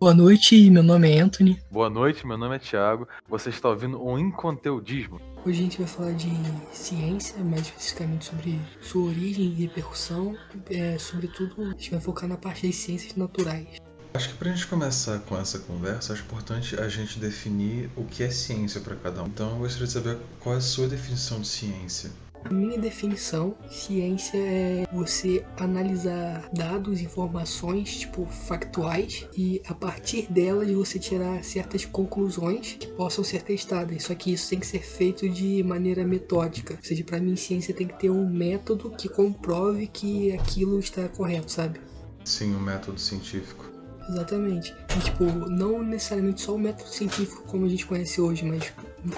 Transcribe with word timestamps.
Boa 0.00 0.14
noite, 0.14 0.70
meu 0.70 0.82
nome 0.82 1.14
é 1.14 1.20
Anthony. 1.20 1.62
Boa 1.70 1.90
noite, 1.90 2.26
meu 2.26 2.38
nome 2.38 2.56
é 2.56 2.58
Thiago. 2.58 3.06
Você 3.28 3.50
está 3.50 3.68
ouvindo 3.68 4.02
um 4.02 4.18
Inconteudismo. 4.18 5.20
Hoje 5.44 5.60
a 5.60 5.62
gente 5.62 5.76
vai 5.76 5.86
falar 5.86 6.12
de 6.12 6.30
ciência, 6.72 7.36
mais 7.44 7.66
especificamente 7.66 8.24
sobre 8.24 8.58
sua 8.80 9.10
origem 9.10 9.44
e 9.44 9.66
repercussão. 9.66 10.34
É, 10.70 10.96
sobretudo, 10.96 11.64
a 11.64 11.72
gente 11.72 11.90
vai 11.90 12.00
focar 12.00 12.26
na 12.26 12.38
parte 12.38 12.66
das 12.66 12.76
ciências 12.76 13.14
naturais. 13.14 13.76
Acho 14.14 14.30
que 14.30 14.36
para 14.38 14.50
a 14.50 14.54
gente 14.54 14.66
começar 14.68 15.18
com 15.18 15.38
essa 15.38 15.58
conversa, 15.58 16.14
acho 16.14 16.22
importante 16.22 16.80
a 16.80 16.88
gente 16.88 17.18
definir 17.18 17.90
o 17.94 18.02
que 18.04 18.22
é 18.22 18.30
ciência 18.30 18.80
para 18.80 18.96
cada 18.96 19.22
um. 19.22 19.26
Então, 19.26 19.50
eu 19.50 19.58
gostaria 19.58 19.86
de 19.86 19.92
saber 19.92 20.16
qual 20.40 20.54
é 20.54 20.58
a 20.58 20.62
sua 20.62 20.88
definição 20.88 21.42
de 21.42 21.46
ciência. 21.46 22.10
Minha 22.48 22.78
definição, 22.78 23.54
ciência 23.68 24.38
é 24.38 24.84
você 24.92 25.44
analisar 25.58 26.48
dados, 26.52 27.00
informações, 27.00 27.98
tipo, 27.98 28.26
factuais, 28.26 29.26
e 29.36 29.60
a 29.66 29.74
partir 29.74 30.30
delas 30.30 30.70
você 30.70 30.98
tirar 30.98 31.44
certas 31.44 31.84
conclusões 31.84 32.76
que 32.78 32.86
possam 32.88 33.22
ser 33.22 33.42
testadas. 33.42 34.04
Só 34.04 34.14
que 34.14 34.32
isso 34.32 34.50
tem 34.50 34.60
que 34.60 34.66
ser 34.66 34.82
feito 34.82 35.28
de 35.28 35.62
maneira 35.62 36.04
metódica. 36.04 36.74
Ou 36.74 36.84
seja, 36.84 37.04
para 37.04 37.20
mim, 37.20 37.36
ciência 37.36 37.74
tem 37.74 37.86
que 37.86 37.98
ter 37.98 38.10
um 38.10 38.28
método 38.28 38.90
que 38.90 39.08
comprove 39.08 39.86
que 39.86 40.32
aquilo 40.32 40.78
está 40.78 41.08
correto, 41.08 41.52
sabe? 41.52 41.80
Sim, 42.24 42.54
um 42.54 42.60
método 42.60 43.00
científico. 43.00 43.70
Exatamente. 44.08 44.74
E, 44.96 45.00
tipo, 45.00 45.24
não 45.24 45.82
necessariamente 45.82 46.40
só 46.40 46.54
o 46.54 46.58
método 46.58 46.88
científico 46.88 47.44
como 47.46 47.66
a 47.66 47.68
gente 47.68 47.86
conhece 47.86 48.20
hoje, 48.20 48.44
mas 48.44 48.72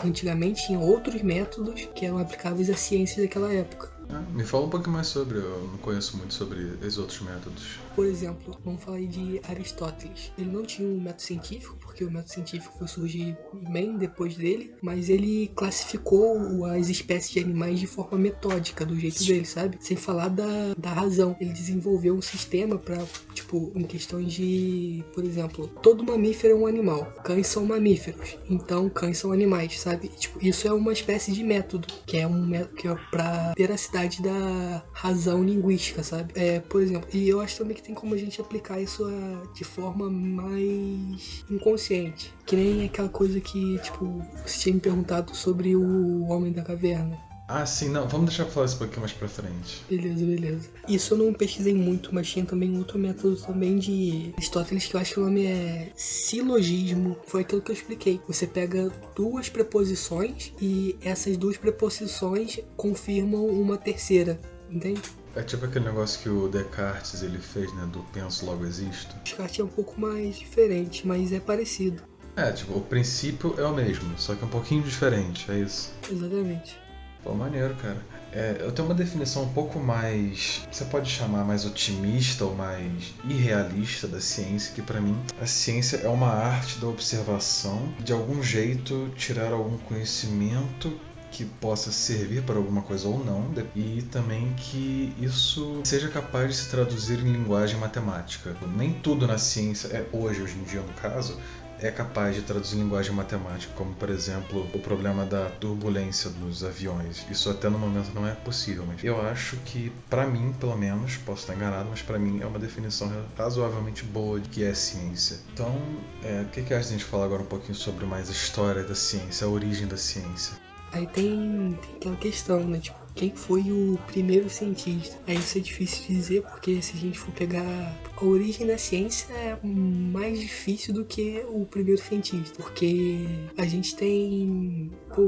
antigamente 0.04 0.66
tinha 0.66 0.78
outros 0.78 1.22
métodos 1.22 1.86
que 1.94 2.06
eram 2.06 2.18
aplicáveis 2.18 2.70
à 2.70 2.76
ciência 2.76 3.22
daquela 3.22 3.52
época. 3.52 3.91
Ah, 4.12 4.20
me 4.32 4.44
fala 4.44 4.66
um 4.66 4.68
pouco 4.68 4.90
mais 4.90 5.06
sobre, 5.06 5.38
eu 5.38 5.68
não 5.70 5.78
conheço 5.78 6.16
muito 6.16 6.34
sobre 6.34 6.76
esses 6.82 6.98
outros 6.98 7.20
métodos. 7.22 7.78
Por 7.94 8.06
exemplo, 8.06 8.58
vamos 8.64 8.82
falar 8.82 9.00
de 9.00 9.40
Aristóteles. 9.48 10.32
Ele 10.36 10.50
não 10.50 10.64
tinha 10.64 10.86
um 10.86 11.00
método 11.00 11.22
científico, 11.22 11.76
porque 11.80 12.04
o 12.04 12.10
método 12.10 12.30
científico 12.30 12.74
foi 12.78 12.88
surgir 12.88 13.36
bem 13.70 13.96
depois 13.96 14.34
dele, 14.34 14.74
mas 14.82 15.08
ele 15.08 15.50
classificou 15.54 16.66
as 16.66 16.88
espécies 16.88 17.30
de 17.32 17.40
animais 17.40 17.80
de 17.80 17.86
forma 17.86 18.18
metódica, 18.18 18.84
do 18.84 18.98
jeito 18.98 19.24
dele, 19.24 19.44
sabe? 19.44 19.78
Sem 19.80 19.96
falar 19.96 20.28
da, 20.28 20.74
da 20.76 20.92
razão. 20.92 21.36
Ele 21.40 21.52
desenvolveu 21.52 22.14
um 22.14 22.22
sistema 22.22 22.78
para, 22.78 23.02
tipo, 23.32 23.72
em 23.74 23.84
questões 23.84 24.32
de, 24.32 25.02
por 25.14 25.24
exemplo, 25.24 25.68
todo 25.82 26.04
mamífero 26.04 26.54
é 26.54 26.56
um 26.56 26.66
animal, 26.66 27.04
cães 27.24 27.46
são 27.46 27.64
mamíferos, 27.64 28.36
então 28.48 28.88
cães 28.88 29.18
são 29.18 29.32
animais, 29.32 29.80
sabe? 29.80 30.08
Tipo, 30.08 30.44
isso 30.44 30.66
é 30.66 30.72
uma 30.72 30.92
espécie 30.92 31.32
de 31.32 31.42
método, 31.42 31.88
que 32.06 32.18
é 32.18 32.26
um 32.26 32.46
método 32.46 32.74
que 32.74 32.88
é 32.88 32.94
para 33.10 33.52
veracidade 33.56 34.01
da 34.22 34.84
razão 34.92 35.42
linguística, 35.44 36.02
sabe? 36.02 36.32
É, 36.34 36.60
por 36.60 36.82
exemplo, 36.82 37.08
e 37.12 37.28
eu 37.28 37.40
acho 37.40 37.58
também 37.58 37.76
que 37.76 37.82
tem 37.82 37.94
como 37.94 38.14
a 38.14 38.18
gente 38.18 38.40
aplicar 38.40 38.80
isso 38.80 39.04
a, 39.04 39.52
de 39.54 39.64
forma 39.64 40.10
mais 40.10 41.44
inconsciente. 41.50 42.34
Que 42.44 42.56
nem 42.56 42.84
aquela 42.84 43.08
coisa 43.08 43.40
que, 43.40 43.78
tipo, 43.78 44.22
você 44.44 44.58
tinha 44.58 44.74
me 44.74 44.80
perguntado 44.80 45.34
sobre 45.34 45.76
o 45.76 46.24
Homem 46.24 46.52
da 46.52 46.62
Caverna. 46.62 47.31
Ah, 47.54 47.66
sim, 47.66 47.90
não, 47.90 48.08
vamos 48.08 48.28
deixar 48.28 48.44
pra 48.44 48.52
falar 48.54 48.66
isso 48.66 48.76
um 48.76 48.78
pouquinho 48.78 49.00
mais 49.00 49.12
pra 49.12 49.28
frente. 49.28 49.84
Beleza, 49.86 50.24
beleza. 50.24 50.70
Isso 50.88 51.12
eu 51.12 51.18
não 51.18 51.34
pesquisei 51.34 51.74
muito, 51.74 52.14
mas 52.14 52.30
tinha 52.30 52.46
também 52.46 52.78
outro 52.78 52.98
método 52.98 53.36
também 53.36 53.76
de 53.76 54.32
Aristóteles 54.38 54.86
que 54.86 54.96
eu 54.96 55.00
acho 55.00 55.12
que 55.12 55.20
o 55.20 55.24
nome 55.24 55.44
é 55.44 55.92
silogismo. 55.94 57.14
Foi 57.26 57.42
aquilo 57.42 57.60
que 57.60 57.70
eu 57.70 57.74
expliquei. 57.74 58.18
Você 58.26 58.46
pega 58.46 58.90
duas 59.14 59.50
preposições 59.50 60.50
e 60.62 60.96
essas 61.02 61.36
duas 61.36 61.58
preposições 61.58 62.58
confirmam 62.74 63.44
uma 63.44 63.76
terceira, 63.76 64.40
entende? 64.70 65.02
É 65.36 65.42
tipo 65.42 65.66
aquele 65.66 65.84
negócio 65.84 66.22
que 66.22 66.30
o 66.30 66.48
Descartes 66.48 67.22
ele 67.22 67.38
fez, 67.38 67.70
né, 67.74 67.86
do 67.92 68.00
penso 68.14 68.46
logo 68.46 68.64
existo. 68.64 69.14
Descartes 69.24 69.60
é 69.60 69.64
um 69.64 69.68
pouco 69.68 70.00
mais 70.00 70.38
diferente, 70.38 71.06
mas 71.06 71.32
é 71.32 71.38
parecido. 71.38 72.02
É, 72.34 72.50
tipo, 72.50 72.78
o 72.78 72.80
princípio 72.80 73.54
é 73.58 73.64
o 73.66 73.74
mesmo, 73.74 74.10
só 74.16 74.34
que 74.34 74.42
é 74.42 74.46
um 74.46 74.50
pouquinho 74.50 74.82
diferente, 74.82 75.50
é 75.50 75.58
isso. 75.58 75.92
Exatamente. 76.10 76.80
Pô, 77.22 77.34
maneiro, 77.34 77.74
cara. 77.76 77.98
É, 78.32 78.56
eu 78.60 78.72
tenho 78.72 78.88
uma 78.88 78.94
definição 78.94 79.44
um 79.44 79.52
pouco 79.52 79.78
mais. 79.78 80.62
Você 80.70 80.84
pode 80.86 81.10
chamar 81.10 81.44
mais 81.44 81.64
otimista 81.64 82.44
ou 82.44 82.54
mais 82.54 83.14
irrealista 83.24 84.08
da 84.08 84.20
ciência, 84.20 84.74
que 84.74 84.82
para 84.82 85.00
mim 85.00 85.16
a 85.40 85.46
ciência 85.46 85.98
é 85.98 86.08
uma 86.08 86.28
arte 86.28 86.78
da 86.78 86.88
observação, 86.88 87.92
de 88.00 88.12
algum 88.12 88.42
jeito 88.42 89.10
tirar 89.16 89.52
algum 89.52 89.76
conhecimento 89.78 90.98
que 91.30 91.46
possa 91.46 91.90
servir 91.90 92.42
para 92.42 92.56
alguma 92.56 92.82
coisa 92.82 93.08
ou 93.08 93.24
não, 93.24 93.50
e 93.74 94.02
também 94.02 94.52
que 94.54 95.14
isso 95.18 95.80
seja 95.82 96.08
capaz 96.08 96.48
de 96.48 96.56
se 96.56 96.68
traduzir 96.68 97.18
em 97.20 97.32
linguagem 97.32 97.78
matemática. 97.78 98.54
Nem 98.76 98.92
tudo 98.92 99.26
na 99.26 99.38
ciência 99.38 99.88
é 99.88 100.06
hoje, 100.12 100.42
hoje 100.42 100.58
em 100.58 100.64
dia 100.64 100.82
no 100.82 100.92
caso, 100.92 101.38
é 101.82 101.90
capaz 101.90 102.36
de 102.36 102.42
traduzir 102.42 102.76
em 102.76 102.82
linguagem 102.82 103.12
matemática, 103.12 103.72
como 103.74 103.92
por 103.94 104.08
exemplo 104.08 104.68
o 104.72 104.78
problema 104.78 105.26
da 105.26 105.48
turbulência 105.50 106.30
dos 106.30 106.62
aviões. 106.64 107.26
Isso 107.30 107.50
até 107.50 107.68
no 107.68 107.78
momento 107.78 108.14
não 108.14 108.26
é 108.26 108.32
possível, 108.34 108.84
mas 108.86 109.02
eu 109.02 109.20
acho 109.20 109.56
que 109.64 109.92
para 110.08 110.26
mim, 110.26 110.54
pelo 110.58 110.76
menos, 110.76 111.16
posso 111.16 111.42
estar 111.42 111.54
enganado, 111.54 111.88
mas 111.90 112.00
para 112.00 112.18
mim 112.18 112.40
é 112.40 112.46
uma 112.46 112.58
definição 112.58 113.10
razoavelmente 113.36 114.04
boa 114.04 114.38
de 114.38 114.48
que 114.48 114.62
é 114.62 114.72
ciência. 114.74 115.38
Então, 115.52 115.76
é, 116.22 116.42
o 116.42 116.48
que, 116.50 116.62
que 116.62 116.72
a 116.74 116.80
gente 116.80 117.04
falar 117.04 117.24
agora 117.24 117.42
um 117.42 117.46
pouquinho 117.46 117.74
sobre 117.74 118.06
mais 118.06 118.28
a 118.28 118.32
história 118.32 118.84
da 118.84 118.94
ciência, 118.94 119.46
a 119.46 119.50
origem 119.50 119.86
da 119.86 119.96
ciência? 119.96 120.56
Aí 120.92 121.06
tem, 121.06 121.78
tem 121.82 121.96
aquela 121.96 122.16
questão, 122.16 122.60
né? 122.64 122.78
Tipo, 122.78 123.01
quem 123.14 123.30
foi 123.34 123.70
o 123.70 123.98
primeiro 124.06 124.48
cientista? 124.48 125.18
Aí 125.26 125.36
isso 125.36 125.58
é 125.58 125.60
difícil 125.60 126.06
dizer, 126.06 126.42
porque 126.42 126.80
se 126.80 126.96
a 126.96 127.00
gente 127.00 127.18
for 127.18 127.32
pegar 127.32 128.00
a 128.16 128.24
origem 128.24 128.66
da 128.66 128.78
ciência 128.78 129.32
é 129.34 129.58
mais 129.62 130.40
difícil 130.40 130.94
do 130.94 131.04
que 131.04 131.44
o 131.48 131.66
primeiro 131.66 132.00
cientista. 132.00 132.62
Porque 132.62 133.18
a 133.56 133.66
gente 133.66 133.96
tem 133.96 134.90
pô, 135.14 135.22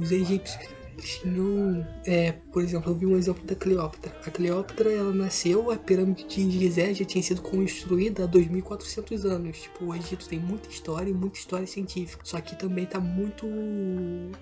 os 0.00 0.12
egípcios 0.12 0.79
tinham, 1.06 1.86
é, 2.06 2.32
por 2.52 2.62
exemplo, 2.62 2.92
eu 2.92 2.94
vi 2.94 3.06
um 3.06 3.16
exemplo 3.16 3.44
da 3.44 3.54
Cleópatra. 3.54 4.12
A 4.26 4.30
Cleópatra, 4.30 4.92
ela 4.92 5.12
nasceu, 5.12 5.70
a 5.70 5.76
pirâmide 5.76 6.24
de 6.24 6.50
Gizé 6.50 6.94
já 6.94 7.04
tinha 7.04 7.22
sido 7.22 7.42
construída 7.42 8.24
há 8.24 8.28
2.400 8.28 9.24
anos. 9.24 9.62
Tipo, 9.62 9.86
o 9.86 9.94
Egito 9.94 10.28
tem 10.28 10.38
muita 10.38 10.68
história 10.68 11.10
e 11.10 11.14
muita 11.14 11.38
história 11.38 11.66
científica. 11.66 12.22
Só 12.24 12.40
que 12.40 12.56
também 12.56 12.86
tá 12.86 13.00
muito 13.00 13.46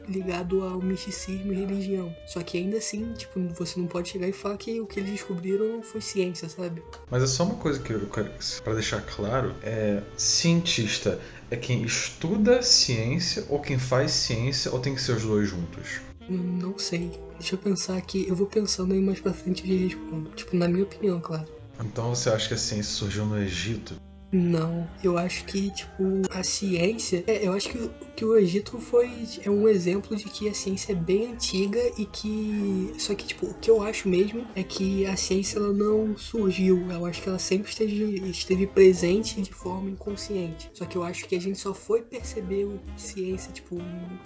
ligado 0.09 0.63
ao 0.63 0.81
misticismo 0.81 1.53
e 1.53 1.57
religião. 1.57 2.15
Só 2.27 2.43
que 2.43 2.59
ainda 2.59 2.79
assim, 2.79 3.13
tipo, 3.15 3.41
você 3.55 3.79
não 3.79 3.87
pode 3.87 4.09
chegar 4.09 4.29
e 4.29 4.33
falar 4.33 4.57
que 4.57 4.81
o 4.81 4.87
que 4.87 5.01
eles 5.01 5.11
descobriram 5.11 5.83
foi 5.83 6.01
ciência, 6.01 6.49
sabe? 6.49 6.83
Mas 7.11 7.23
é 7.23 7.27
só 7.27 7.45
uma 7.45 7.57
coisa 7.57 7.81
que 7.81 7.93
eu 7.93 8.09
quero, 8.09 8.31
deixar 8.75 9.03
claro, 9.03 9.55
é 9.63 10.03
cientista 10.17 11.19
é 11.51 11.57
quem 11.57 11.83
estuda 11.83 12.63
ciência 12.63 13.45
ou 13.49 13.59
quem 13.59 13.79
faz 13.79 14.11
ciência 14.13 14.71
ou 14.71 14.79
tem 14.79 14.95
que 14.95 15.01
ser 15.01 15.13
os 15.13 15.23
dois 15.23 15.49
juntos? 15.49 16.01
Não 16.29 16.79
sei. 16.79 17.11
Deixa 17.39 17.55
eu 17.55 17.59
pensar 17.59 17.97
aqui. 17.97 18.27
Eu 18.29 18.37
vou 18.37 18.47
pensando 18.47 18.93
aí 18.93 19.01
mais 19.01 19.21
pra 19.21 19.33
frente 19.33 19.67
e 19.67 19.87
respondo. 19.87 20.31
Tipo, 20.31 20.57
na 20.57 20.69
minha 20.69 20.85
opinião, 20.85 21.21
claro. 21.21 21.47
Então 21.81 22.15
você 22.15 22.29
acha 22.29 22.49
que 22.49 22.55
a 22.55 22.59
ciência 22.59 22.93
surgiu 22.93 23.25
no 23.25 23.39
Egito? 23.39 23.95
Não, 24.31 24.89
eu 25.03 25.17
acho 25.17 25.45
que, 25.47 25.71
tipo, 25.71 26.23
a 26.31 26.43
ciência. 26.43 27.25
É, 27.27 27.47
eu 27.47 27.53
acho 27.53 27.71
que, 27.71 27.91
que 28.15 28.25
o 28.25 28.37
Egito 28.37 28.79
foi. 28.79 29.11
É 29.43 29.51
um 29.51 29.67
exemplo 29.67 30.15
de 30.15 30.25
que 30.25 30.49
a 30.49 30.55
ciência 30.55 30.93
é 30.93 30.95
bem 30.95 31.33
antiga 31.33 31.81
e 31.97 32.05
que. 32.05 32.93
Só 32.99 33.15
que, 33.15 33.27
tipo, 33.27 33.47
o 33.47 33.55
que 33.55 33.71
eu 33.71 33.83
acho 33.83 34.07
mesmo 34.09 34.47
é 34.55 34.63
que 34.63 35.07
a 35.07 35.17
ciência 35.17 35.59
ela 35.59 35.73
não 35.73 36.17
surgiu. 36.17 36.91
Eu 36.91 37.07
acho 37.07 37.23
que 37.23 37.29
ela 37.29 37.39
sempre 37.39 37.71
esteve, 37.71 38.29
esteve 38.29 38.67
presente 38.67 39.41
de 39.41 39.53
forma 39.53 39.89
inconsciente. 39.89 40.71
Só 40.75 40.85
que 40.85 40.97
eu 40.97 41.03
acho 41.03 41.27
que 41.27 41.35
a 41.35 41.41
gente 41.41 41.59
só 41.59 41.73
foi 41.73 42.03
perceber 42.03 42.65
o 42.65 42.79
ciência, 42.99 43.51
tipo, 43.51 43.79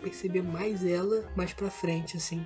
perceber 0.03 0.43
mais 0.43 0.85
ela 0.85 1.31
mais 1.37 1.53
pra 1.53 1.71
frente, 1.71 2.17
assim. 2.17 2.45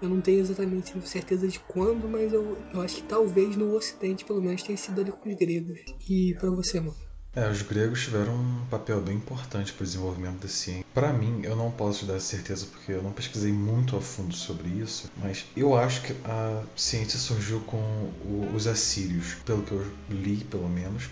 Eu 0.00 0.08
não 0.08 0.20
tenho 0.20 0.40
exatamente 0.40 1.00
certeza 1.06 1.46
de 1.46 1.60
quando, 1.60 2.08
mas 2.08 2.32
eu, 2.32 2.56
eu 2.72 2.80
acho 2.80 2.96
que 2.96 3.02
talvez 3.02 3.56
no 3.56 3.74
Ocidente, 3.74 4.24
pelo 4.24 4.40
menos, 4.40 4.62
tenha 4.62 4.78
sido 4.78 5.00
ali 5.00 5.12
com 5.12 5.28
os 5.28 5.36
gregos. 5.36 5.78
E 6.08 6.34
para 6.34 6.50
você, 6.50 6.80
mano? 6.80 6.96
É, 7.32 7.48
os 7.48 7.62
gregos 7.62 8.02
tiveram 8.02 8.34
um 8.34 8.66
papel 8.68 9.00
bem 9.00 9.14
importante 9.14 9.72
para 9.72 9.84
o 9.84 9.86
desenvolvimento 9.86 10.40
da 10.40 10.48
ciência. 10.48 10.84
Para 10.92 11.12
mim, 11.12 11.42
eu 11.44 11.54
não 11.54 11.70
posso 11.70 12.00
te 12.00 12.06
dar 12.06 12.18
certeza 12.18 12.66
porque 12.66 12.90
eu 12.90 13.02
não 13.02 13.12
pesquisei 13.12 13.52
muito 13.52 13.96
a 13.96 14.00
fundo 14.00 14.34
sobre 14.34 14.68
isso, 14.68 15.08
mas 15.16 15.46
eu 15.54 15.76
acho 15.76 16.02
que 16.02 16.12
a 16.24 16.64
ciência 16.74 17.20
surgiu 17.20 17.60
com 17.60 18.12
os 18.52 18.66
assírios, 18.66 19.34
pelo 19.44 19.62
que 19.62 19.70
eu 19.70 19.86
li, 20.08 20.38
pelo 20.38 20.68
menos, 20.68 21.08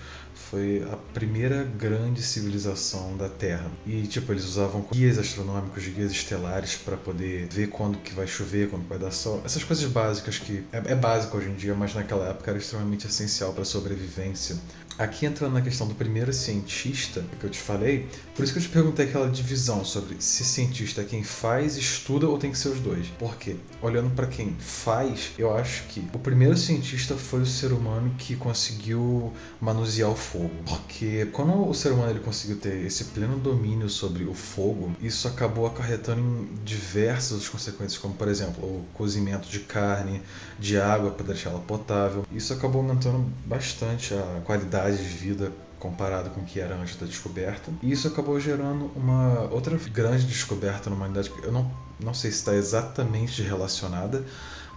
foi 0.51 0.83
a 0.91 0.97
primeira 1.13 1.65
grande 1.65 2.23
civilização 2.23 3.17
da 3.17 3.29
Terra. 3.29 3.71
E 3.87 4.07
tipo, 4.07 4.33
eles 4.33 4.45
usavam 4.45 4.87
guias 4.93 5.19
astronômicos, 5.19 5.87
guias 5.87 6.13
estelares 6.13 6.77
para 6.77 6.97
poder 6.97 7.49
ver 7.51 7.69
quando 7.69 7.99
que 7.99 8.15
vai 8.15 8.27
chover, 8.27 8.71
quando 8.71 8.89
vai 8.89 8.99
dar 8.99 9.11
sol. 9.11 9.43
Essas 9.45 9.63
coisas 9.65 9.85
básicas 9.91 10.39
que 10.39 10.65
é, 10.73 10.93
é 10.93 10.95
básico 10.95 11.37
hoje 11.37 11.49
em 11.51 11.55
dia, 11.55 11.75
mas 11.75 11.95
naquela 11.95 12.29
época 12.29 12.51
era 12.51 12.59
extremamente 12.59 13.07
essencial 13.07 13.53
para 13.53 13.63
a 13.63 13.67
sobrevivência. 13.67 14.57
Aqui 14.99 15.27
entrando 15.27 15.53
na 15.53 15.61
questão 15.61 15.87
do 15.87 15.95
primeiro 15.95 16.33
cientista 16.33 17.25
que 17.39 17.45
eu 17.45 17.51
te 17.51 17.61
falei, 17.61 18.09
por 18.35 18.43
isso 18.43 18.53
que 18.53 18.59
eu 18.59 18.63
te 18.65 18.69
perguntei 18.69 19.07
aquela 19.07 19.31
divisão 19.31 19.85
sobre 19.85 20.17
se 20.19 20.45
cientista 20.45 21.03
é 21.03 21.05
quem 21.05 21.23
faz, 21.23 21.77
estuda 21.77 22.27
ou 22.27 22.37
tem 22.37 22.51
que 22.51 22.59
ser 22.59 22.71
os 22.71 22.81
dois. 22.81 23.07
Porque, 23.17 23.55
olhando 23.81 24.11
para 24.11 24.27
quem 24.27 24.57
faz, 24.59 25.31
eu 25.39 25.55
acho 25.57 25.85
que 25.85 26.05
o 26.13 26.19
primeiro 26.19 26.57
cientista 26.57 27.15
foi 27.15 27.43
o 27.43 27.47
ser 27.47 27.73
humano 27.73 28.13
que 28.19 28.35
conseguiu 28.35 29.33
manusear 29.61 30.11
o 30.11 30.17
fogo. 30.33 30.51
Porque 30.67 31.27
quando 31.33 31.69
o 31.69 31.75
ser 31.75 31.93
humano 31.93 32.11
ele 32.11 32.21
conseguiu 32.21 32.59
ter 32.59 32.85
esse 32.85 33.05
pleno 33.07 33.39
domínio 33.39 33.89
sobre 33.89 34.25
o 34.25 34.35
fogo, 34.35 34.93
isso 35.01 35.27
acabou 35.27 35.67
acarretando 35.67 36.21
em 36.21 36.55
diversas 36.65 37.49
consequências, 37.49 37.99
como 37.99 38.15
por 38.15 38.29
exemplo 38.29 38.65
o 38.65 38.85
cozimento 38.95 39.49
de 39.49 39.61
carne, 39.61 40.23
de 40.59 40.79
água 40.79 41.11
para 41.11 41.27
deixá-la 41.27 41.61
potável. 41.61 42.25
Isso 42.31 42.53
acabou 42.53 42.83
aumentando 42.83 43.25
bastante 43.47 44.15
a 44.15 44.43
qualidade 44.45 44.99
de 44.99 45.05
vida 45.05 45.53
comparado 45.79 46.31
com 46.31 46.41
o 46.41 46.45
que 46.45 46.61
era 46.61 46.77
antes 46.77 46.97
da 46.97 47.07
descoberta. 47.07 47.71
E 47.83 47.93
isso 47.93 48.09
acabou 48.09 48.39
gerando 48.41 48.91
uma 48.97 49.49
outra 49.51 49.77
grande 49.93 50.27
descoberta 50.27 50.91
na 50.91 50.97
humanidade. 50.97 51.33
Eu 51.43 51.53
não, 51.53 51.71
não 52.03 52.13
sei 52.13 52.31
se 52.31 52.39
está 52.39 52.55
exatamente 52.55 53.43
relacionada, 53.43 54.25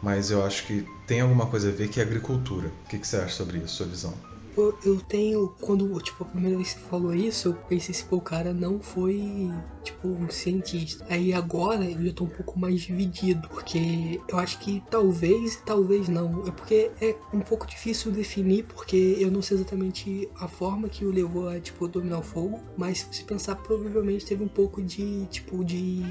mas 0.01 0.31
eu 0.31 0.45
acho 0.45 0.65
que 0.68 0.86
tem 1.07 1.21
alguma 1.21 1.48
coisa 1.48 1.69
a 1.69 1.71
ver 1.71 1.89
que 1.89 2.00
é 2.00 2.03
a 2.03 2.06
agricultura. 2.06 2.68
O 2.86 2.89
que, 2.89 3.00
que 3.00 3.07
você 3.07 3.18
acha 3.18 3.36
sobre 3.36 3.57
isso, 3.57 3.77
sua 3.77 3.88
visão? 3.88 4.13
Eu, 4.56 4.77
eu 4.83 5.01
tenho, 5.01 5.50
quando, 5.62 6.00
tipo, 6.01 6.24
a 6.24 6.27
primeira 6.27 6.57
vez 6.57 6.74
que 6.74 6.81
você 6.81 6.88
falou 6.88 7.13
isso, 7.13 7.50
eu 7.50 7.53
pensei 7.56 7.94
se, 7.94 8.03
pô, 8.03 8.18
o 8.18 8.21
cara 8.21 8.53
não 8.53 8.80
foi, 8.81 9.50
tipo, 9.83 10.07
um 10.07 10.30
cientista. 10.30 11.06
Aí 11.10 11.33
agora 11.33 11.83
eu 11.86 12.06
já 12.06 12.13
tô 12.13 12.24
um 12.25 12.30
pouco 12.30 12.60
mais 12.60 12.81
dividido, 12.81 13.48
porque 13.50 14.19
eu 14.28 14.38
acho 14.38 14.60
que 14.60 14.81
talvez, 14.89 15.62
talvez 15.66 16.07
não. 16.07 16.48
É 16.48 16.51
porque 16.51 16.92
é 17.01 17.16
um 17.33 17.39
pouco 17.39 17.66
difícil 17.68 18.12
definir, 18.12 18.63
porque 18.66 19.18
eu 19.19 19.31
não 19.31 19.42
sei 19.42 19.57
exatamente 19.57 20.30
a 20.39 20.48
forma 20.48 20.89
que 20.89 21.06
o 21.06 21.12
levou 21.12 21.50
a, 21.50 21.60
tipo, 21.60 21.88
dominar 21.88 22.19
o 22.19 22.24
fogo, 22.24 22.62
mas 22.78 23.07
se 23.12 23.24
pensar, 23.24 23.56
provavelmente 23.56 24.25
teve 24.25 24.44
um 24.44 24.48
pouco 24.48 24.81
de, 24.81 25.25
tipo, 25.28 25.63
de 25.63 26.01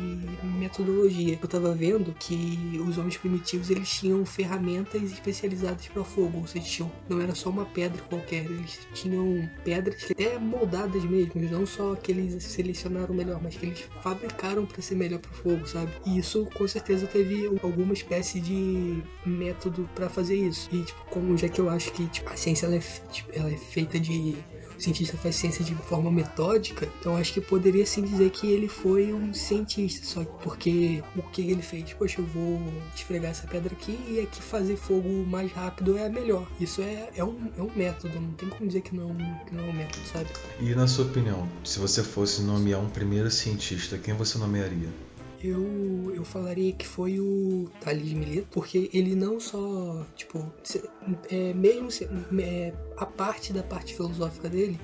metodologia. 0.58 1.38
Eu 1.40 1.48
tava 1.48 1.74
vendo 1.74 2.14
que 2.18 2.58
os 2.86 2.98
homens 2.98 3.16
primitivos, 3.16 3.70
eles 3.70 3.88
tinham 3.90 4.24
ferramentas 4.24 5.02
especializadas 5.02 5.86
para 5.88 6.04
fogo, 6.04 6.38
ou 6.38 6.46
seja, 6.46 6.66
tinham, 6.66 6.92
não 7.08 7.20
era 7.20 7.34
só 7.34 7.50
uma 7.50 7.64
pedra 7.64 8.02
qualquer. 8.02 8.44
Eles 8.44 8.78
tinham 8.94 9.48
pedras 9.64 10.10
até 10.10 10.38
moldadas 10.38 11.04
mesmo, 11.04 11.40
não 11.50 11.66
só 11.66 11.94
que 11.94 12.12
eles 12.12 12.42
selecionaram 12.42 13.14
melhor, 13.14 13.40
mas 13.42 13.56
que 13.60 13.66
eles 13.66 13.88
fabricaram 14.02 14.64
para 14.64 14.80
ser 14.80 14.94
melhor 14.94 15.18
para 15.20 15.30
fogo, 15.30 15.66
sabe? 15.66 15.92
E 16.06 16.18
isso 16.18 16.46
com 16.54 16.66
certeza 16.66 17.06
teve 17.06 17.46
alguma 17.62 17.92
espécie 17.92 18.40
de 18.40 19.02
método 19.24 19.88
para 19.94 20.08
fazer 20.08 20.36
isso. 20.36 20.68
E 20.72 20.82
tipo, 20.82 21.04
como 21.10 21.36
já 21.36 21.48
que 21.48 21.60
eu 21.60 21.68
acho 21.68 21.92
que 21.92 22.06
tipo, 22.08 22.30
a 22.30 22.36
ciência 22.36 22.66
ela 22.66 22.76
é, 22.76 22.80
tipo, 23.12 23.30
ela 23.34 23.50
é 23.50 23.56
feita 23.56 24.00
de 24.00 24.36
o 24.80 24.82
cientista 24.82 25.16
faz 25.18 25.36
ciência 25.36 25.62
de 25.62 25.74
forma 25.74 26.10
metódica, 26.10 26.88
então 26.98 27.14
acho 27.16 27.34
que 27.34 27.40
poderia 27.40 27.84
sim 27.84 28.02
dizer 28.02 28.30
que 28.30 28.50
ele 28.50 28.66
foi 28.66 29.12
um 29.12 29.32
cientista, 29.34 30.06
só 30.06 30.24
porque 30.42 31.02
o 31.14 31.22
que 31.22 31.50
ele 31.50 31.60
fez? 31.60 31.92
Poxa, 31.92 32.20
eu 32.20 32.24
vou 32.24 32.58
esfregar 32.94 33.30
essa 33.30 33.46
pedra 33.46 33.72
aqui 33.74 33.98
e 34.08 34.20
aqui 34.20 34.40
fazer 34.40 34.76
fogo 34.76 35.08
mais 35.26 35.52
rápido 35.52 35.98
é 35.98 36.08
melhor. 36.08 36.48
Isso 36.58 36.80
é, 36.80 37.10
é, 37.14 37.22
um, 37.22 37.52
é 37.58 37.62
um 37.62 37.70
método, 37.76 38.18
não 38.18 38.32
tem 38.32 38.48
como 38.48 38.66
dizer 38.66 38.80
que 38.80 38.96
não, 38.96 39.14
que 39.46 39.54
não 39.54 39.64
é 39.64 39.68
um 39.68 39.72
método, 39.72 40.06
sabe? 40.10 40.30
E 40.58 40.74
na 40.74 40.88
sua 40.88 41.04
opinião, 41.04 41.46
se 41.62 41.78
você 41.78 42.02
fosse 42.02 42.40
nomear 42.40 42.80
um 42.80 42.88
primeiro 42.88 43.30
cientista, 43.30 43.98
quem 43.98 44.14
você 44.14 44.38
nomearia? 44.38 44.88
Eu, 45.42 46.12
eu 46.14 46.24
falaria 46.24 46.72
que 46.72 46.86
foi 46.86 47.18
o 47.18 47.70
Thales 47.80 48.12
Mileto, 48.12 48.48
porque 48.50 48.90
ele 48.92 49.14
não 49.14 49.40
só, 49.40 50.06
tipo, 50.14 50.52
é, 51.30 51.52
mesmo 51.54 51.88
é, 52.40 52.72
a 52.96 53.06
parte 53.06 53.52
da 53.52 53.62
parte 53.62 53.94
filosófica 53.94 54.48
dele, 54.48 54.78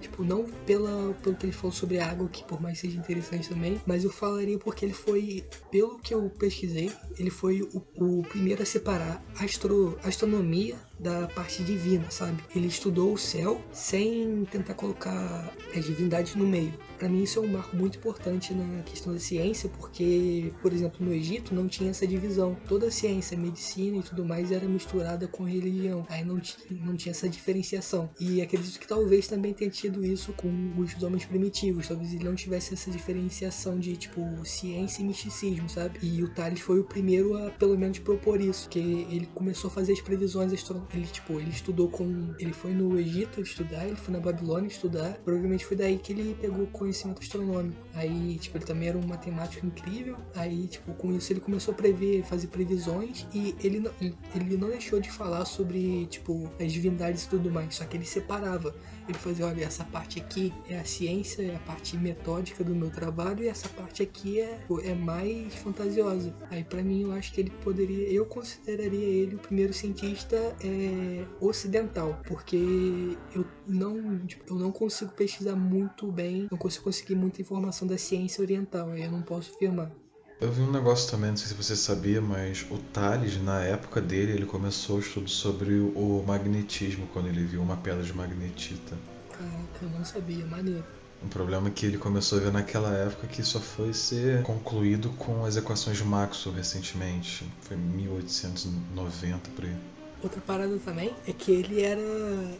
tipo, 0.00 0.24
não 0.24 0.44
pela, 0.64 1.14
pelo 1.22 1.36
que 1.36 1.46
ele 1.46 1.52
falou 1.52 1.72
sobre 1.72 1.98
água, 1.98 2.28
que 2.28 2.44
por 2.44 2.60
mais 2.60 2.78
seja 2.78 2.98
interessante 2.98 3.48
também, 3.48 3.80
mas 3.86 4.04
eu 4.04 4.10
falaria 4.10 4.58
porque 4.58 4.84
ele 4.84 4.94
foi, 4.94 5.44
pelo 5.70 5.98
que 5.98 6.14
eu 6.14 6.30
pesquisei, 6.30 6.90
ele 7.18 7.30
foi 7.30 7.62
o, 7.62 7.82
o 7.96 8.22
primeiro 8.22 8.62
a 8.62 8.66
separar 8.66 9.22
astro, 9.38 9.98
astronomia 10.02 10.76
da 10.98 11.26
parte 11.28 11.62
divina, 11.62 12.10
sabe? 12.10 12.42
Ele 12.54 12.66
estudou 12.66 13.12
o 13.12 13.18
céu 13.18 13.60
sem 13.72 14.44
tentar 14.50 14.74
colocar 14.74 15.52
as 15.76 15.84
divindades 15.84 16.34
no 16.34 16.46
meio. 16.46 16.72
Para 16.98 17.08
mim 17.08 17.22
isso 17.22 17.38
é 17.38 17.42
um 17.42 17.48
marco 17.48 17.76
muito 17.76 17.98
importante 17.98 18.54
na 18.54 18.82
questão 18.82 19.12
da 19.12 19.18
ciência, 19.18 19.68
porque, 19.68 20.52
por 20.62 20.72
exemplo, 20.72 21.04
no 21.04 21.12
Egito 21.12 21.54
não 21.54 21.68
tinha 21.68 21.90
essa 21.90 22.06
divisão. 22.06 22.56
Toda 22.66 22.86
a 22.86 22.90
ciência, 22.90 23.36
medicina 23.36 23.98
e 23.98 24.02
tudo 24.02 24.24
mais 24.24 24.50
era 24.50 24.66
misturada 24.66 25.28
com 25.28 25.44
religião. 25.44 26.06
Aí 26.08 26.24
não, 26.24 26.40
não 26.70 26.96
tinha 26.96 27.10
essa 27.10 27.28
diferenciação. 27.28 28.08
E 28.18 28.40
acredito 28.40 28.78
que 28.78 28.88
talvez 28.88 29.28
também 29.28 29.52
tenha 29.52 29.70
tido 29.70 30.04
isso 30.04 30.32
com 30.32 30.48
os 30.78 31.02
homens 31.02 31.26
primitivos. 31.26 31.88
Talvez 31.88 32.14
ele 32.14 32.24
não 32.24 32.34
tivesse 32.34 32.72
essa 32.72 32.90
diferenciação 32.90 33.78
de, 33.78 33.96
tipo, 33.96 34.22
ciência 34.44 35.02
e 35.02 35.04
misticismo, 35.04 35.68
sabe? 35.68 35.98
E 36.02 36.22
o 36.22 36.30
Tales 36.30 36.60
foi 36.60 36.80
o 36.80 36.84
primeiro 36.84 37.36
a, 37.36 37.50
pelo 37.50 37.76
menos, 37.76 37.98
propor 37.98 38.40
isso, 38.40 38.68
que 38.70 38.78
ele 38.78 39.28
começou 39.34 39.68
a 39.68 39.70
fazer 39.70 39.92
as 39.92 40.00
previsões 40.00 40.52
astronômicas 40.52 40.85
ele, 40.92 41.06
tipo, 41.06 41.40
ele 41.40 41.50
estudou 41.50 41.88
com. 41.88 42.34
Ele 42.38 42.52
foi 42.52 42.72
no 42.72 42.98
Egito 42.98 43.40
estudar, 43.40 43.86
ele 43.86 43.96
foi 43.96 44.14
na 44.14 44.20
Babilônia 44.20 44.68
estudar. 44.68 45.14
Provavelmente 45.24 45.64
foi 45.64 45.76
daí 45.76 45.98
que 45.98 46.12
ele 46.12 46.36
pegou 46.40 46.66
conhecimento 46.68 47.22
astronômico. 47.22 47.76
Aí, 47.94 48.38
tipo, 48.38 48.56
ele 48.56 48.64
também 48.64 48.88
era 48.88 48.98
um 48.98 49.06
matemático 49.06 49.66
incrível. 49.66 50.16
Aí, 50.34 50.66
tipo, 50.66 50.92
com 50.94 51.12
isso 51.12 51.32
ele 51.32 51.40
começou 51.40 51.72
a 51.72 51.76
prever, 51.76 52.22
fazer 52.24 52.48
previsões. 52.48 53.26
E 53.34 53.54
ele 53.62 53.80
não, 53.80 53.92
ele 54.34 54.56
não 54.56 54.68
deixou 54.68 55.00
de 55.00 55.10
falar 55.10 55.44
sobre, 55.44 56.06
tipo, 56.06 56.50
as 56.60 56.72
divindades 56.72 57.24
e 57.24 57.28
tudo 57.28 57.50
mais. 57.50 57.74
Só 57.74 57.84
que 57.84 57.96
ele 57.96 58.04
separava. 58.04 58.74
Ele 59.08 59.18
fazia, 59.18 59.46
olha, 59.46 59.64
essa 59.64 59.84
parte 59.84 60.20
aqui 60.20 60.52
é 60.68 60.78
a 60.78 60.84
ciência, 60.84 61.42
é 61.42 61.56
a 61.56 61.60
parte 61.60 61.96
metódica 61.96 62.64
do 62.64 62.74
meu 62.74 62.90
trabalho. 62.90 63.44
E 63.44 63.48
essa 63.48 63.68
parte 63.68 64.02
aqui 64.02 64.40
é, 64.40 64.60
é 64.84 64.94
mais 64.94 65.54
fantasiosa. 65.54 66.34
Aí, 66.50 66.64
para 66.64 66.82
mim, 66.82 67.02
eu 67.02 67.12
acho 67.12 67.32
que 67.32 67.40
ele 67.40 67.50
poderia. 67.62 68.08
Eu 68.08 68.26
consideraria 68.26 69.06
ele 69.06 69.36
o 69.36 69.38
primeiro 69.38 69.72
cientista. 69.72 70.36
É, 70.62 71.26
ocidental, 71.40 72.20
porque 72.26 73.16
eu 73.34 73.46
não, 73.66 74.18
tipo, 74.26 74.54
eu 74.54 74.58
não 74.58 74.72
consigo 74.72 75.12
pesquisar 75.12 75.56
muito 75.56 76.10
bem, 76.10 76.48
não 76.50 76.58
consigo 76.58 76.84
conseguir 76.84 77.14
muita 77.14 77.40
informação 77.40 77.86
da 77.86 77.98
ciência 77.98 78.42
oriental, 78.42 78.90
aí 78.90 79.02
eu 79.02 79.10
não 79.10 79.22
posso 79.22 79.54
afirmar. 79.54 79.90
Eu 80.38 80.52
vi 80.52 80.60
um 80.60 80.70
negócio 80.70 81.10
também, 81.10 81.30
não 81.30 81.36
sei 81.38 81.48
se 81.48 81.54
você 81.54 81.74
sabia, 81.74 82.20
mas 82.20 82.66
o 82.70 82.76
Thales, 82.76 83.42
na 83.42 83.62
época 83.62 84.02
dele, 84.02 84.32
ele 84.32 84.44
começou 84.44 84.96
o 84.96 85.00
estudo 85.00 85.30
sobre 85.30 85.72
o 85.78 86.22
magnetismo, 86.26 87.06
quando 87.06 87.28
ele 87.28 87.42
viu 87.42 87.62
uma 87.62 87.78
pedra 87.78 88.02
de 88.02 88.12
magnetita. 88.12 88.98
Caraca, 89.30 89.56
eu 89.80 89.88
não 89.88 90.04
sabia, 90.04 90.44
maneiro. 90.44 90.84
Um 91.24 91.28
problema 91.28 91.70
que 91.70 91.86
ele 91.86 91.96
começou 91.96 92.36
a 92.38 92.42
ver 92.42 92.52
naquela 92.52 92.94
época 92.94 93.26
que 93.26 93.42
só 93.42 93.58
foi 93.58 93.94
ser 93.94 94.42
concluído 94.42 95.08
com 95.16 95.42
as 95.46 95.56
equações 95.56 95.96
de 95.96 96.04
Maxwell 96.04 96.54
recentemente. 96.54 97.50
Foi 97.62 97.74
em 97.74 97.80
1890 97.80 99.50
por 99.56 99.64
aí. 99.64 99.76
Outra 100.22 100.40
parada 100.42 100.76
também 100.84 101.14
é 101.26 101.32
que 101.32 101.50
ele 101.50 101.80
era 101.80 102.02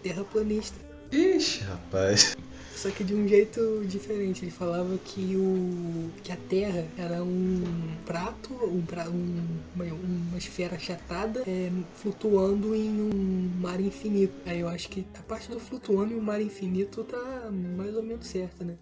terraplanista. 0.03 0.79
Ixi, 1.13 1.61
rapaz. 1.65 2.35
Só 2.77 2.91
que 2.91 3.03
de 3.03 3.15
um 3.15 3.27
jeito 3.27 3.83
diferente. 3.87 4.45
Ele 4.45 4.51
falava 4.51 4.99
que, 4.99 5.35
o, 5.35 6.11
que 6.23 6.31
a 6.31 6.37
Terra 6.37 6.87
era 6.99 7.23
um 7.23 7.65
prato, 8.05 8.53
um, 8.53 8.85
um, 9.09 9.59
uma, 9.75 9.85
uma 9.85 10.39
esfera 10.39 10.77
achatada, 10.77 11.43
é, 11.47 11.73
flutuando 11.95 12.75
em 12.75 13.01
um 13.01 13.51
mar 13.59 13.81
infinito. 13.81 14.35
Aí 14.45 14.61
eu 14.61 14.69
acho 14.69 14.91
que 14.91 15.07
a 15.19 15.23
parte 15.23 15.51
do 15.51 15.59
flutuando 15.59 16.13
em 16.13 16.17
um 16.17 16.23
mar 16.23 16.41
infinito 16.41 17.03
tá 17.03 17.51
mais 17.51 17.97
ou 17.97 18.03
menos 18.03 18.27
certa, 18.27 18.63
né? 18.63 18.75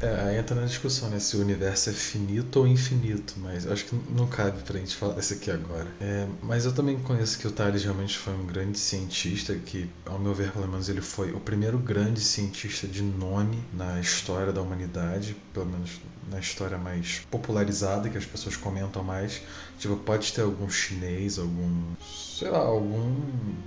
É, 0.00 0.38
entra 0.38 0.54
na 0.54 0.66
discussão, 0.66 1.10
né? 1.10 1.18
Se 1.18 1.36
o 1.36 1.40
universo 1.40 1.90
é 1.90 1.92
finito 1.92 2.60
ou 2.60 2.66
infinito, 2.66 3.34
mas 3.38 3.66
acho 3.66 3.84
que 3.84 3.96
não 4.10 4.26
cabe 4.26 4.62
pra 4.62 4.78
gente 4.78 4.94
falar 4.94 5.18
isso 5.18 5.34
aqui 5.34 5.50
agora. 5.50 5.86
É, 6.00 6.26
mas 6.42 6.64
eu 6.64 6.72
também 6.72 6.98
conheço 7.00 7.38
que 7.38 7.46
o 7.46 7.50
Thales 7.50 7.82
realmente 7.82 8.16
foi 8.16 8.32
um 8.34 8.46
grande 8.46 8.78
cientista, 8.78 9.54
que, 9.54 9.90
ao 10.06 10.18
meu 10.18 10.34
ver, 10.34 10.52
pelo 10.52 10.68
menos, 10.68 10.88
ele 10.88 11.00
foi 11.00 11.32
o 11.32 11.40
primeiro 11.40 11.78
grande 11.78 12.20
cientista 12.20 12.86
de 12.86 13.02
nome 13.02 13.62
na 13.72 14.00
história 14.00 14.52
da 14.52 14.62
humanidade, 14.62 15.36
pelo 15.52 15.66
menos 15.66 15.90
na 16.30 16.38
história 16.38 16.78
mais 16.78 17.22
popularizada, 17.30 18.08
que 18.08 18.18
as 18.18 18.26
pessoas 18.26 18.56
comentam 18.56 19.02
mais. 19.02 19.40
Tipo, 19.78 19.96
pode 19.96 20.32
ter 20.32 20.42
algum 20.42 20.68
chinês, 20.68 21.38
algum, 21.38 21.94
sei 22.00 22.50
lá, 22.50 22.58
algum 22.58 23.14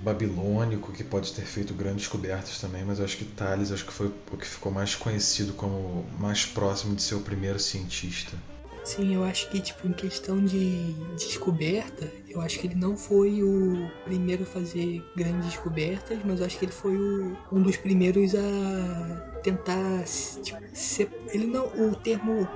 babilônico 0.02 0.92
que 0.92 1.04
pode 1.04 1.32
ter 1.32 1.44
feito 1.44 1.74
grandes 1.74 2.02
descobertas 2.02 2.58
também, 2.58 2.84
mas 2.84 3.00
acho 3.00 3.16
que 3.16 3.24
Thales 3.24 3.70
acho 3.70 3.84
que 3.84 3.92
foi 3.92 4.12
o 4.30 4.36
que 4.36 4.46
ficou 4.46 4.72
mais 4.72 4.94
conhecido 4.94 5.52
como 5.52 6.04
mais 6.18 6.44
próximo 6.44 6.94
de 6.94 7.02
ser 7.02 7.14
o 7.14 7.20
primeiro 7.20 7.58
cientista. 7.58 8.36
Sim, 8.84 9.14
eu 9.14 9.22
acho 9.22 9.48
que, 9.48 9.60
tipo, 9.60 9.86
em 9.86 9.92
questão 9.92 10.44
de 10.44 10.92
descoberta, 11.16 12.10
eu 12.28 12.40
acho 12.40 12.58
que 12.58 12.66
ele 12.66 12.74
não 12.74 12.96
foi 12.96 13.42
o 13.42 13.88
primeiro 14.04 14.42
a 14.42 14.46
fazer 14.46 15.04
grandes 15.16 15.46
descobertas, 15.46 16.18
mas 16.24 16.40
eu 16.40 16.46
acho 16.46 16.58
que 16.58 16.64
ele 16.64 16.72
foi 16.72 16.96
o, 16.96 17.36
um 17.52 17.62
dos 17.62 17.76
primeiros 17.76 18.34
a 18.34 19.31
tentar 19.42 20.04
tipo, 20.42 20.60
ser, 20.72 21.10
ele 21.32 21.46
não 21.46 21.66
o 21.66 21.94
termo 21.94 22.48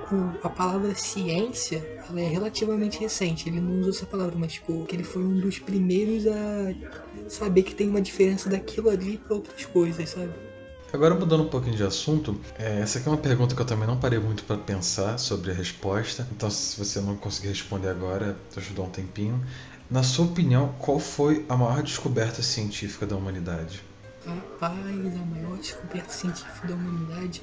a 0.43 0.49
palavra 0.49 0.95
ciência 0.95 1.83
ela 2.09 2.21
é 2.21 2.27
relativamente 2.27 2.99
recente 2.99 3.49
ele 3.49 3.59
não 3.59 3.79
usou 3.79 3.91
essa 3.91 4.05
palavra 4.05 4.35
mas 4.37 4.53
tipo 4.53 4.85
que 4.85 4.95
ele 4.95 5.03
foi 5.03 5.23
um 5.23 5.39
dos 5.39 5.59
primeiros 5.59 6.25
a 6.27 6.73
saber 7.27 7.63
que 7.63 7.75
tem 7.75 7.89
uma 7.89 8.01
diferença 8.01 8.49
daquilo 8.49 8.89
ali 8.89 9.17
para 9.17 9.35
outras 9.35 9.65
coisas 9.65 10.09
sabe 10.09 10.31
Agora 10.91 11.13
mudando 11.13 11.43
um 11.43 11.49
pouquinho 11.49 11.75
de 11.75 11.83
assunto, 11.83 12.39
é, 12.57 12.79
essa 12.79 12.97
aqui 12.97 13.09
é 13.09 13.11
uma 13.11 13.17
pergunta 13.17 13.53
que 13.53 13.61
eu 13.61 13.65
também 13.65 13.85
não 13.85 13.97
parei 13.99 14.19
muito 14.19 14.45
para 14.45 14.57
pensar 14.57 15.17
sobre 15.17 15.51
a 15.51 15.53
resposta. 15.53 16.25
Então, 16.31 16.49
se 16.49 16.79
você 16.79 17.01
não 17.01 17.17
conseguir 17.17 17.49
responder 17.49 17.89
agora, 17.89 18.37
eu 18.55 18.61
te 18.61 18.71
dou 18.71 18.85
um 18.85 18.89
tempinho. 18.89 19.43
Na 19.89 20.01
sua 20.01 20.25
opinião, 20.25 20.73
qual 20.79 20.97
foi 20.97 21.45
a 21.49 21.57
maior 21.57 21.83
descoberta 21.83 22.41
científica 22.41 23.05
da 23.05 23.17
humanidade? 23.17 23.83
Rapaz, 24.27 25.15
a 25.15 25.25
maior 25.25 25.57
descoberta 25.57 26.09
científica 26.09 26.67
da 26.67 26.75
humanidade. 26.75 27.41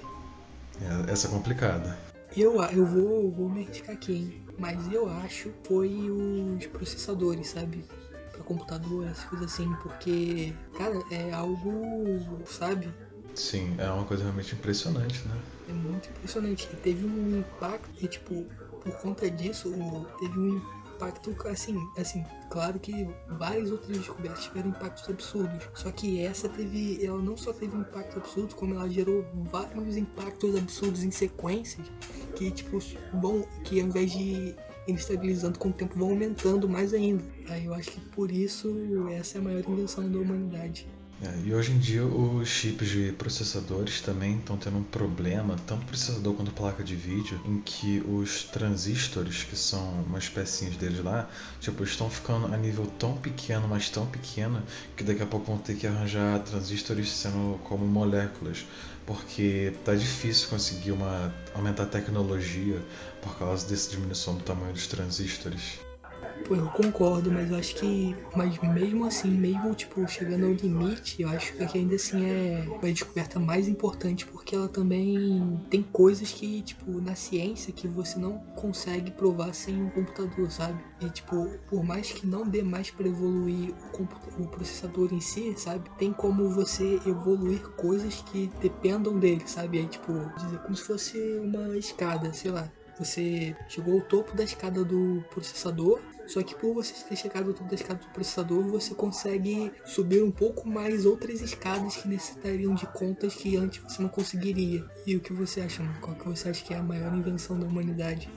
É, 0.82 1.10
essa 1.12 1.28
é 1.28 1.30
complicada. 1.30 1.96
Eu, 2.36 2.62
eu 2.62 2.84
vou, 2.84 3.30
vou 3.30 3.48
me 3.48 3.64
arriscar 3.64 3.94
aqui, 3.94 4.12
hein? 4.12 4.44
Mas 4.58 4.92
eu 4.92 5.08
acho 5.08 5.50
foi 5.64 6.10
os 6.10 6.66
processadores, 6.66 7.48
sabe? 7.48 7.84
Pra 8.32 8.42
computador, 8.42 9.06
essas 9.06 9.24
coisas 9.24 9.52
assim, 9.52 9.72
porque, 9.82 10.52
cara, 10.76 11.00
é 11.10 11.32
algo, 11.32 12.42
sabe? 12.46 12.92
Sim, 13.34 13.74
é 13.78 13.88
uma 13.90 14.04
coisa 14.04 14.24
realmente 14.24 14.54
impressionante, 14.54 15.26
né? 15.26 15.40
É 15.68 15.72
muito 15.72 16.10
impressionante. 16.10 16.68
E 16.72 16.76
teve 16.76 17.06
um 17.06 17.38
impacto, 17.38 17.90
e 18.04 18.08
tipo, 18.08 18.44
por 18.82 18.92
conta 18.98 19.30
disso, 19.30 19.72
teve 20.18 20.38
um 20.38 20.60
impacto, 21.04 21.48
assim, 21.48 21.88
assim, 21.98 22.24
claro 22.50 22.78
que 22.78 23.06
várias 23.28 23.70
outras 23.70 23.96
descobertas 23.98 24.44
tiveram 24.44 24.70
impactos 24.70 25.08
absurdos. 25.08 25.68
Só 25.74 25.90
que 25.90 26.20
essa 26.20 26.48
teve, 26.48 27.04
ela 27.04 27.20
não 27.20 27.36
só 27.36 27.52
teve 27.52 27.76
um 27.76 27.80
impacto 27.80 28.18
absurdo, 28.18 28.54
como 28.54 28.74
ela 28.74 28.88
gerou 28.88 29.24
vários 29.50 29.96
impactos 29.96 30.56
absurdos 30.56 31.04
em 31.04 31.10
sequências 31.10 31.86
que, 32.36 32.50
tipo, 32.50 32.78
vão, 33.20 33.42
que 33.64 33.80
ao 33.80 33.86
invés 33.86 34.12
de 34.12 34.22
ir 34.22 34.56
estabilizando 34.88 35.58
com 35.58 35.68
o 35.70 35.72
tempo, 35.72 35.98
vão 35.98 36.10
aumentando 36.10 36.68
mais 36.68 36.92
ainda. 36.92 37.24
Aí 37.48 37.66
eu 37.66 37.74
acho 37.74 37.90
que 37.90 38.00
por 38.00 38.30
isso 38.30 38.74
essa 39.10 39.38
é 39.38 39.40
a 39.40 39.44
maior 39.44 39.68
invenção 39.68 40.10
da 40.10 40.18
humanidade. 40.18 40.86
É, 41.22 41.46
e 41.46 41.54
hoje 41.54 41.72
em 41.72 41.78
dia 41.78 42.04
os 42.04 42.48
chips 42.48 42.88
de 42.88 43.12
processadores 43.12 44.00
também 44.00 44.36
estão 44.36 44.56
tendo 44.56 44.78
um 44.78 44.82
problema, 44.82 45.56
tanto 45.66 45.86
processador 45.86 46.34
quanto 46.34 46.50
placa 46.50 46.82
de 46.82 46.96
vídeo, 46.96 47.40
em 47.46 47.60
que 47.60 48.02
os 48.06 48.44
transistores, 48.44 49.44
que 49.44 49.56
são 49.56 50.02
umas 50.02 50.28
pecinhas 50.28 50.76
deles 50.76 51.02
lá, 51.02 51.28
tipo, 51.60 51.84
estão 51.84 52.10
ficando 52.10 52.52
a 52.52 52.56
nível 52.56 52.86
tão 52.98 53.16
pequeno, 53.16 53.68
mas 53.68 53.88
tão 53.88 54.06
pequeno, 54.06 54.62
que 54.96 55.04
daqui 55.04 55.22
a 55.22 55.26
pouco 55.26 55.46
vão 55.46 55.58
ter 55.58 55.76
que 55.76 55.86
arranjar 55.86 56.40
transistores 56.40 57.10
sendo 57.10 57.58
como 57.64 57.86
moléculas, 57.86 58.66
porque 59.06 59.72
tá 59.84 59.94
difícil 59.94 60.48
conseguir 60.48 60.92
uma 60.92 61.32
aumentar 61.54 61.84
a 61.84 61.86
tecnologia 61.86 62.82
por 63.22 63.38
causa 63.38 63.66
dessa 63.68 63.90
diminuição 63.90 64.34
do 64.34 64.42
tamanho 64.42 64.72
dos 64.72 64.88
transistores. 64.88 65.78
Pô, 66.46 66.54
eu 66.54 66.68
concordo, 66.68 67.30
mas 67.30 67.50
eu 67.50 67.56
acho 67.56 67.74
que. 67.76 68.16
Mas 68.34 68.58
mesmo 68.60 69.06
assim, 69.06 69.30
mesmo 69.30 69.74
tipo, 69.74 70.06
chegando 70.06 70.46
ao 70.46 70.52
limite, 70.52 71.22
eu 71.22 71.28
acho 71.28 71.54
que 71.54 71.78
ainda 71.78 71.94
assim 71.94 72.24
é 72.26 72.66
a 72.82 72.86
descoberta 72.86 73.40
mais 73.40 73.66
importante, 73.66 74.26
porque 74.26 74.54
ela 74.54 74.68
também 74.68 75.58
tem 75.70 75.82
coisas 75.82 76.32
que, 76.32 76.62
tipo, 76.62 77.00
na 77.00 77.14
ciência 77.14 77.72
que 77.72 77.88
você 77.88 78.18
não 78.18 78.38
consegue 78.56 79.10
provar 79.10 79.54
sem 79.54 79.82
um 79.82 79.88
computador, 79.88 80.50
sabe? 80.50 80.84
E 81.00 81.08
tipo, 81.10 81.48
por 81.68 81.82
mais 81.82 82.12
que 82.12 82.26
não 82.26 82.46
dê 82.46 82.62
mais 82.62 82.90
para 82.90 83.08
evoluir 83.08 83.74
o, 83.98 84.42
o 84.42 84.48
processador 84.48 85.12
em 85.12 85.20
si, 85.20 85.54
sabe? 85.56 85.88
Tem 85.98 86.12
como 86.12 86.50
você 86.50 87.00
evoluir 87.06 87.62
coisas 87.70 88.22
que 88.22 88.50
dependam 88.60 89.18
dele, 89.18 89.42
sabe? 89.46 89.78
Aí, 89.78 89.86
tipo, 89.86 90.12
dizer 90.36 90.58
como 90.58 90.76
se 90.76 90.82
fosse 90.82 91.18
uma 91.38 91.76
escada, 91.76 92.32
sei 92.32 92.50
lá. 92.50 92.70
Você 92.98 93.56
chegou 93.68 93.94
ao 93.94 94.00
topo 94.02 94.36
da 94.36 94.44
escada 94.44 94.84
do 94.84 95.24
processador, 95.30 96.00
só 96.26 96.42
que 96.42 96.54
por 96.54 96.74
você 96.74 96.94
ter 97.08 97.16
chegado 97.16 97.48
ao 97.48 97.54
topo 97.54 97.68
da 97.68 97.74
escada 97.74 98.00
do 98.00 98.06
processador, 98.08 98.62
você 98.64 98.94
consegue 98.94 99.72
subir 99.84 100.22
um 100.22 100.30
pouco 100.30 100.68
mais 100.68 101.04
outras 101.04 101.40
escadas 101.40 101.96
que 101.96 102.08
necessitariam 102.08 102.74
de 102.74 102.86
contas 102.86 103.34
que 103.34 103.56
antes 103.56 103.82
você 103.82 104.02
não 104.02 104.08
conseguiria. 104.08 104.84
E 105.06 105.16
o 105.16 105.20
que 105.20 105.32
você 105.32 105.60
acha, 105.60 105.82
mano? 105.82 105.96
Qual 106.00 106.16
que 106.16 106.28
você 106.28 106.48
acha 106.48 106.64
que 106.64 106.72
é 106.72 106.78
a 106.78 106.82
maior 106.82 107.14
invenção 107.14 107.58
da 107.58 107.66
humanidade? 107.66 108.28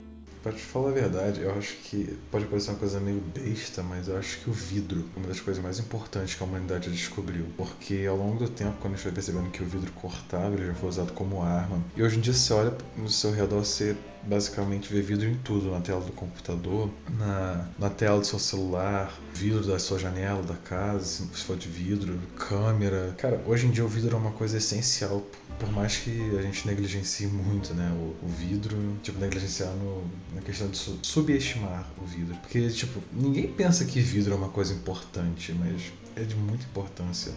Pra 0.42 0.52
te 0.52 0.62
falar 0.62 0.90
a 0.90 0.92
verdade, 0.92 1.40
eu 1.40 1.52
acho 1.52 1.76
que 1.82 2.16
pode 2.30 2.46
parecer 2.46 2.70
uma 2.70 2.78
coisa 2.78 3.00
meio 3.00 3.20
besta, 3.20 3.82
mas 3.82 4.06
eu 4.06 4.16
acho 4.16 4.38
que 4.38 4.48
o 4.48 4.52
vidro 4.52 5.04
é 5.16 5.18
uma 5.18 5.28
das 5.28 5.40
coisas 5.40 5.62
mais 5.62 5.80
importantes 5.80 6.34
que 6.34 6.42
a 6.42 6.46
humanidade 6.46 6.90
descobriu. 6.90 7.46
Porque 7.56 8.06
ao 8.08 8.16
longo 8.16 8.38
do 8.38 8.48
tempo, 8.48 8.76
quando 8.80 8.94
a 8.94 8.96
gente 8.96 9.02
foi 9.02 9.12
percebendo 9.12 9.50
que 9.50 9.62
o 9.62 9.66
vidro 9.66 9.90
cortava, 9.92 10.54
ele 10.54 10.66
já 10.66 10.74
foi 10.74 10.88
usado 10.88 11.12
como 11.12 11.42
arma. 11.42 11.82
E 11.96 12.02
hoje 12.02 12.18
em 12.18 12.20
dia 12.20 12.32
você 12.32 12.52
olha 12.52 12.72
no 12.96 13.10
seu 13.10 13.32
redor, 13.32 13.64
você 13.64 13.96
basicamente 14.28 14.92
vê 14.92 15.00
vidro 15.00 15.28
em 15.28 15.34
tudo, 15.36 15.70
na 15.70 15.80
tela 15.80 16.00
do 16.00 16.12
computador, 16.12 16.90
na, 17.18 17.68
na 17.78 17.90
tela 17.90 18.20
do 18.20 18.26
seu 18.26 18.38
celular, 18.38 19.12
vidro 19.34 19.64
da 19.64 19.78
sua 19.78 19.98
janela 19.98 20.42
da 20.42 20.54
casa, 20.54 21.24
se 21.32 21.44
for 21.44 21.56
de 21.56 21.68
vidro, 21.68 22.18
câmera. 22.36 23.14
Cara, 23.18 23.42
hoje 23.46 23.66
em 23.66 23.70
dia 23.70 23.84
o 23.84 23.88
vidro 23.88 24.16
é 24.16 24.18
uma 24.18 24.32
coisa 24.32 24.58
essencial, 24.58 25.24
por 25.58 25.72
mais 25.72 25.96
que 25.96 26.36
a 26.38 26.42
gente 26.42 26.66
negligencie 26.66 27.26
muito, 27.26 27.72
né, 27.74 27.90
o, 27.92 28.26
o 28.26 28.28
vidro, 28.28 28.76
tipo, 29.02 29.18
negligenciar 29.18 29.72
no, 29.72 30.04
na 30.34 30.42
questão 30.42 30.68
de 30.68 30.76
su 30.76 30.98
subestimar 31.02 31.88
o 32.00 32.04
vidro. 32.04 32.34
Porque, 32.36 32.68
tipo, 32.68 33.00
ninguém 33.12 33.48
pensa 33.48 33.84
que 33.84 34.00
vidro 34.00 34.34
é 34.34 34.36
uma 34.36 34.50
coisa 34.50 34.74
importante, 34.74 35.52
mas 35.52 35.92
é 36.22 36.24
de 36.24 36.34
muita 36.34 36.64
importância. 36.64 37.32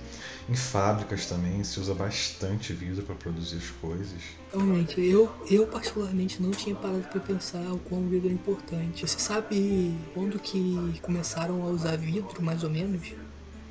Em 0.49 0.55
fábricas 0.55 1.25
também 1.25 1.63
se 1.63 1.79
usa 1.79 1.93
bastante 1.93 2.73
vidro 2.73 3.03
para 3.03 3.15
produzir 3.15 3.57
as 3.57 3.69
coisas. 3.69 4.21
Realmente, 4.51 4.99
eu, 4.99 5.31
eu 5.49 5.67
particularmente 5.67 6.41
não 6.41 6.51
tinha 6.51 6.75
parado 6.75 7.03
para 7.03 7.19
pensar 7.19 7.61
o 7.71 7.79
quão 7.79 8.07
vidro 8.07 8.29
é 8.29 8.33
importante. 8.33 9.07
Você 9.07 9.19
sabe 9.19 9.95
quando 10.13 10.39
que 10.39 10.99
começaram 11.01 11.63
a 11.63 11.67
usar 11.67 11.95
vidro, 11.97 12.41
mais 12.41 12.63
ou 12.63 12.69
menos? 12.69 13.13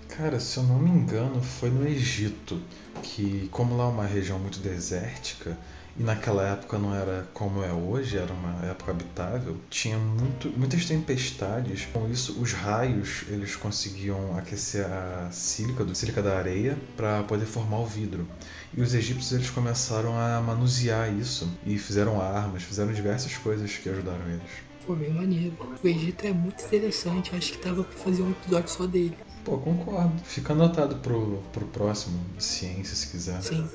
Cara, 0.08 0.40
se 0.40 0.56
eu 0.56 0.64
não 0.64 0.78
me 0.78 0.90
engano, 0.90 1.40
foi 1.42 1.70
no 1.70 1.86
Egito, 1.86 2.60
que 3.02 3.48
como 3.52 3.76
lá 3.76 3.84
é 3.84 3.88
uma 3.88 4.06
região 4.06 4.38
muito 4.38 4.58
desértica, 4.58 5.56
e 5.98 6.02
naquela 6.02 6.46
época 6.46 6.78
não 6.78 6.94
era 6.94 7.28
como 7.34 7.62
é 7.62 7.72
hoje, 7.72 8.16
era 8.16 8.32
uma 8.32 8.66
época 8.66 8.90
habitável, 8.92 9.56
tinha 9.68 9.98
muito, 9.98 10.48
muitas 10.56 10.84
tempestades. 10.84 11.86
Com 11.92 12.08
isso, 12.08 12.40
os 12.40 12.52
raios 12.52 13.24
eles 13.28 13.56
conseguiam 13.56 14.36
aquecer 14.36 14.86
a 14.86 15.30
sílica, 15.30 15.84
do, 15.84 15.94
sílica 15.94 16.22
da 16.22 16.38
areia 16.38 16.78
para 16.96 17.22
poder 17.24 17.46
formar 17.46 17.80
o 17.80 17.86
vidro. 17.86 18.26
E 18.72 18.80
os 18.80 18.94
egípcios 18.94 19.32
eles 19.32 19.50
começaram 19.50 20.18
a 20.18 20.40
manusear 20.40 21.12
isso 21.12 21.50
e 21.66 21.76
fizeram 21.78 22.20
armas, 22.20 22.62
fizeram 22.62 22.92
diversas 22.92 23.36
coisas 23.36 23.76
que 23.76 23.88
ajudaram 23.88 24.28
eles. 24.28 24.70
Pô, 24.86 24.94
bem 24.94 25.10
maneiro. 25.10 25.54
O 25.82 25.86
Egito 25.86 26.26
é 26.26 26.32
muito 26.32 26.64
interessante, 26.64 27.34
acho 27.36 27.52
que 27.52 27.58
tava 27.58 27.84
pra 27.84 27.98
fazer 27.98 28.22
um 28.22 28.30
episódio 28.30 28.70
só 28.70 28.86
dele. 28.86 29.16
Pô, 29.44 29.58
concordo. 29.58 30.20
Fica 30.24 30.52
anotado 30.52 30.96
pro, 30.96 31.42
pro 31.52 31.66
próximo 31.66 32.18
ciência, 32.38 32.96
se 32.96 33.08
quiser. 33.08 33.42
Sim. 33.42 33.68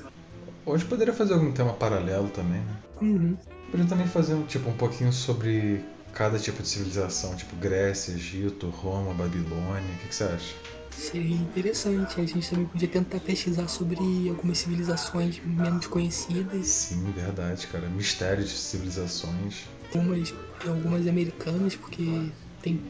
Hoje 0.66 0.84
poderia 0.84 1.14
fazer 1.14 1.34
algum 1.34 1.52
tema 1.52 1.72
paralelo 1.72 2.28
também, 2.28 2.60
né? 2.60 2.76
Uhum. 3.00 3.36
Poderia 3.70 3.86
também 3.88 4.08
fazer 4.08 4.34
um, 4.34 4.44
tipo, 4.44 4.68
um 4.68 4.76
pouquinho 4.76 5.12
sobre 5.12 5.80
cada 6.12 6.40
tipo 6.40 6.60
de 6.60 6.68
civilização, 6.68 7.36
tipo 7.36 7.54
Grécia, 7.54 8.10
Egito, 8.12 8.68
Roma, 8.70 9.14
Babilônia. 9.14 9.80
O 9.94 9.98
que, 10.00 10.08
que 10.08 10.14
você 10.14 10.24
acha? 10.24 10.54
Seria 10.90 11.36
interessante. 11.36 12.20
A 12.20 12.24
gente 12.26 12.50
também 12.50 12.66
podia 12.66 12.88
tentar 12.88 13.20
pesquisar 13.20 13.68
sobre 13.68 14.28
algumas 14.28 14.58
civilizações 14.58 15.40
menos 15.44 15.86
conhecidas. 15.86 16.66
Sim, 16.66 17.12
verdade, 17.12 17.64
cara. 17.68 17.88
Mistérios 17.88 18.50
de 18.50 18.56
civilizações. 18.56 19.66
Algumas, 19.94 20.34
algumas 20.66 21.06
americanas, 21.06 21.76
porque 21.76 22.32
tem 22.60 22.80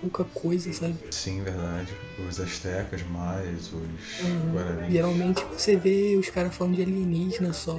pouca 0.00 0.24
coisa, 0.24 0.72
sabe? 0.72 0.96
Sim, 1.10 1.42
verdade. 1.42 1.92
Os 2.28 2.40
astecas, 2.40 3.02
maias, 3.10 3.66
os 3.66 3.72
Uhum. 3.72 4.52
guaranis. 4.52 4.92
Geralmente 4.92 5.44
você 5.52 5.76
vê 5.76 6.16
os 6.16 6.28
caras 6.30 6.54
falando 6.54 6.76
de 6.76 6.82
alienígena 6.82 7.52
só. 7.52 7.78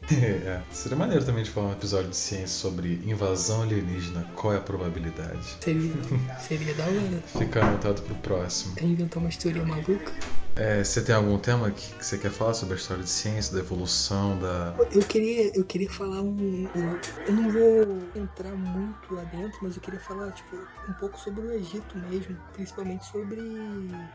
é. 0.10 0.60
Seria 0.72 0.96
maneiro 0.98 1.24
também 1.24 1.44
de 1.44 1.50
falar 1.50 1.68
um 1.68 1.72
episódio 1.72 2.10
de 2.10 2.16
ciência 2.16 2.48
sobre 2.48 3.00
invasão 3.04 3.62
alienígena, 3.62 4.26
qual 4.34 4.52
é 4.54 4.56
a 4.56 4.60
probabilidade. 4.60 5.56
Seria, 5.60 5.92
seria 6.40 6.74
da 6.74 6.84
hora. 6.84 7.22
Fica 7.38 7.64
anotado 7.64 8.02
pro 8.02 8.14
próximo. 8.16 8.74
Inventar 8.80 9.22
uma 9.22 9.30
teoria 9.30 9.64
maluca. 9.64 10.12
É, 10.60 10.84
você 10.84 11.00
tem 11.02 11.14
algum 11.14 11.38
tema 11.38 11.70
que, 11.70 11.96
que 11.96 12.04
você 12.04 12.18
quer 12.18 12.30
falar 12.30 12.52
sobre 12.52 12.74
a 12.74 12.76
história 12.76 13.02
de 13.02 13.08
ciência, 13.08 13.54
da 13.54 13.60
evolução, 13.60 14.38
da. 14.38 14.76
Eu 14.92 15.00
queria, 15.06 15.50
eu 15.56 15.64
queria 15.64 15.88
falar 15.90 16.20
um, 16.20 16.70
um- 16.74 17.00
Eu 17.26 17.32
não 17.32 17.48
vou 17.48 18.12
entrar 18.14 18.54
muito 18.54 19.14
lá 19.14 19.24
dentro, 19.24 19.58
mas 19.62 19.74
eu 19.76 19.80
queria 19.80 19.98
falar, 20.00 20.30
tipo, 20.32 20.54
um 20.86 20.92
pouco 20.92 21.18
sobre 21.18 21.46
o 21.46 21.50
Egito 21.50 21.96
mesmo. 21.96 22.36
Principalmente 22.52 23.06
sobre 23.06 23.40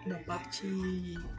na 0.05 0.19
parte 0.19 0.67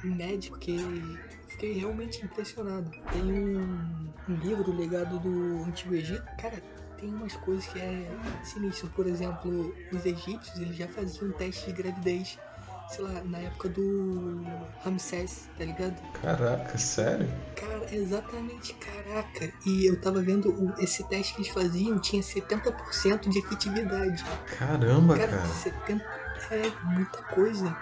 médica, 0.03 0.57
porque 0.57 1.21
fiquei 1.51 1.73
realmente 1.75 2.25
impressionado. 2.25 2.91
Tem 3.13 3.33
um, 3.33 4.13
um 4.27 4.35
livro, 4.35 4.73
o 4.73 4.75
legado 4.75 5.21
do 5.21 5.63
Antigo 5.69 5.95
Egito. 5.95 6.25
Cara, 6.37 6.61
tem 6.99 7.15
umas 7.15 7.37
coisas 7.37 7.65
que 7.67 7.79
é 7.79 8.11
sinistro. 8.43 8.91
Por 8.91 9.07
exemplo, 9.07 9.73
os 9.93 10.05
egípcios 10.05 10.59
eles 10.59 10.77
já 10.77 10.89
faziam 10.89 11.31
teste 11.31 11.67
de 11.67 11.73
gravidez. 11.73 12.39
Sei 12.89 13.05
lá, 13.05 13.21
na 13.25 13.39
época 13.39 13.69
do 13.69 14.45
Ramsés, 14.85 15.49
tá 15.59 15.65
ligado? 15.65 15.97
Caraca, 16.23 16.79
sério? 16.79 17.29
Cara, 17.57 17.85
exatamente, 17.93 18.75
caraca. 18.75 19.53
E 19.67 19.87
eu 19.91 20.01
tava 20.01 20.23
vendo 20.23 20.51
o- 20.51 20.73
esse 20.79 21.03
teste 21.05 21.35
que 21.35 21.43
eles 21.43 21.53
faziam, 21.53 21.99
tinha 21.99 22.23
70% 22.23 23.29
de 23.29 23.41
efetividade. 23.41 24.25
Caramba, 24.59 25.17
Cara, 25.19 25.29
cara. 25.33 25.49
70 25.49 26.05
é 26.53 26.71
muita 26.85 27.23
coisa. 27.25 27.77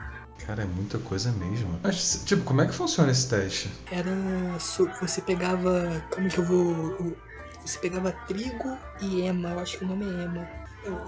Cara, 0.46 0.62
é 0.62 0.66
muita 0.66 0.98
coisa 0.98 1.30
mesmo. 1.32 1.78
Mas, 1.82 2.22
tipo, 2.24 2.42
como 2.44 2.62
é 2.62 2.66
que 2.66 2.72
funciona 2.74 3.10
esse 3.12 3.28
teste? 3.28 3.70
Era. 3.90 4.10
Você 5.00 5.20
pegava. 5.20 6.02
Como 6.10 6.28
que 6.28 6.38
eu 6.38 6.44
vou. 6.44 7.16
Você 7.64 7.78
pegava 7.78 8.12
trigo 8.26 8.78
e 9.00 9.22
ema, 9.22 9.50
eu 9.50 9.58
acho 9.60 9.78
que 9.78 9.84
o 9.84 9.88
nome 9.88 10.04
é 10.06 10.22
ema. 10.24 10.46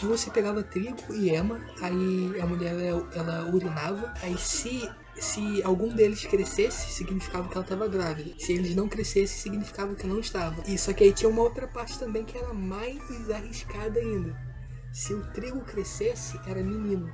Você 0.01 0.31
pegava 0.31 0.63
trigo 0.63 0.97
e 1.13 1.31
ema, 1.31 1.61
aí 1.81 2.41
a 2.41 2.47
mulher 2.47 2.75
ela, 3.15 3.51
urinava, 3.53 4.13
aí 4.23 4.37
se 4.39 4.89
se 5.19 5.63
algum 5.63 5.89
deles 5.95 6.27
crescesse, 6.27 6.93
significava 6.93 7.49
que 7.49 7.55
ela 7.55 7.65
estava 7.65 7.89
grávida. 7.89 8.35
Se 8.39 8.53
eles 8.53 8.75
não 8.75 8.87
crescessem, 8.87 9.27
significava 9.27 9.95
que 9.95 10.07
não 10.07 10.21
estava. 10.21 10.63
E 10.67 10.77
só 10.77 10.93
que 10.93 11.05
aí 11.05 11.13
tinha 11.13 11.31
uma 11.31 11.41
outra 11.43 11.67
parte 11.67 11.99
também 11.99 12.23
que 12.23 12.37
era 12.37 12.53
mais 12.53 13.31
arriscada 13.31 13.99
ainda. 13.99 14.37
Se 14.93 15.15
o 15.15 15.23
trigo 15.33 15.61
crescesse, 15.61 16.39
era 16.47 16.63
menino. 16.63 17.11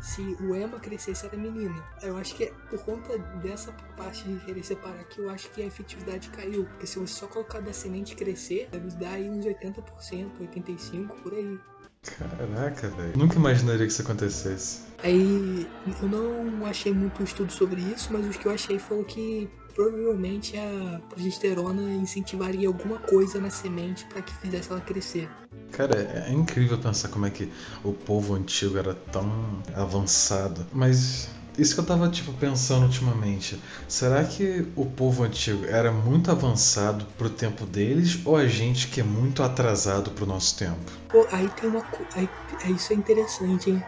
Se 0.00 0.20
o 0.20 0.54
Emma 0.54 0.78
crescesse, 0.78 1.24
era 1.24 1.36
menina. 1.36 1.82
Eu 2.02 2.16
acho 2.16 2.34
que 2.34 2.44
é 2.44 2.52
por 2.68 2.78
conta 2.80 3.16
dessa 3.42 3.72
parte 3.96 4.24
de 4.28 4.44
querer 4.44 4.62
separar 4.62 5.02
que 5.04 5.20
eu 5.20 5.30
acho 5.30 5.50
que 5.50 5.62
a 5.62 5.66
efetividade 5.66 6.28
caiu. 6.30 6.66
Porque 6.66 6.86
se 6.86 6.98
você 6.98 7.14
só 7.14 7.26
colocar 7.26 7.60
da 7.60 7.72
semente 7.72 8.14
crescer, 8.14 8.68
deve 8.70 8.90
dar 8.96 9.12
aí 9.12 9.30
uns 9.30 9.46
80%, 9.46 10.30
85% 10.40 11.06
por 11.22 11.32
aí. 11.32 11.58
Caraca, 12.04 12.88
velho. 12.88 13.16
Nunca 13.16 13.36
imaginaria 13.36 13.86
que 13.86 13.92
isso 13.92 14.02
acontecesse. 14.02 14.82
Aí 15.02 15.68
eu 16.02 16.08
não 16.08 16.66
achei 16.66 16.92
muito 16.92 17.22
estudo 17.22 17.52
sobre 17.52 17.80
isso, 17.80 18.12
mas 18.12 18.26
o 18.26 18.30
que 18.30 18.46
eu 18.46 18.52
achei 18.52 18.78
foi 18.78 19.02
que 19.04 19.48
provavelmente 19.74 20.56
a 20.56 21.00
progesterona 21.08 21.82
incentivaria 21.94 22.68
alguma 22.68 22.98
coisa 22.98 23.40
na 23.40 23.50
semente 23.50 24.04
para 24.06 24.22
que 24.22 24.32
fizesse 24.34 24.70
ela 24.70 24.80
crescer. 24.80 25.28
Cara, 25.72 26.24
é 26.28 26.32
incrível 26.32 26.78
pensar 26.78 27.08
como 27.08 27.26
é 27.26 27.30
que 27.30 27.50
o 27.82 27.92
povo 27.92 28.34
antigo 28.34 28.78
era 28.78 28.94
tão 28.94 29.60
avançado. 29.74 30.64
Mas 30.72 31.28
isso 31.58 31.74
que 31.74 31.80
eu 31.80 31.86
tava 31.86 32.08
tipo 32.08 32.32
pensando 32.32 32.84
ultimamente. 32.86 33.58
Será 33.88 34.24
que 34.24 34.66
o 34.74 34.86
povo 34.86 35.22
antigo 35.22 35.64
era 35.66 35.92
muito 35.92 36.30
avançado 36.30 37.06
pro 37.16 37.30
tempo 37.30 37.64
deles 37.64 38.18
ou 38.24 38.36
a 38.36 38.46
gente 38.46 38.88
que 38.88 39.00
é 39.00 39.04
muito 39.04 39.42
atrasado 39.42 40.10
pro 40.10 40.26
nosso 40.26 40.56
tempo? 40.56 40.92
Pô, 41.10 41.26
aí 41.30 41.48
tem 41.48 41.68
uma 41.68 41.84
aí, 42.14 42.28
isso 42.74 42.92
é 42.92 42.96
interessante, 42.96 43.70
hein? 43.70 43.84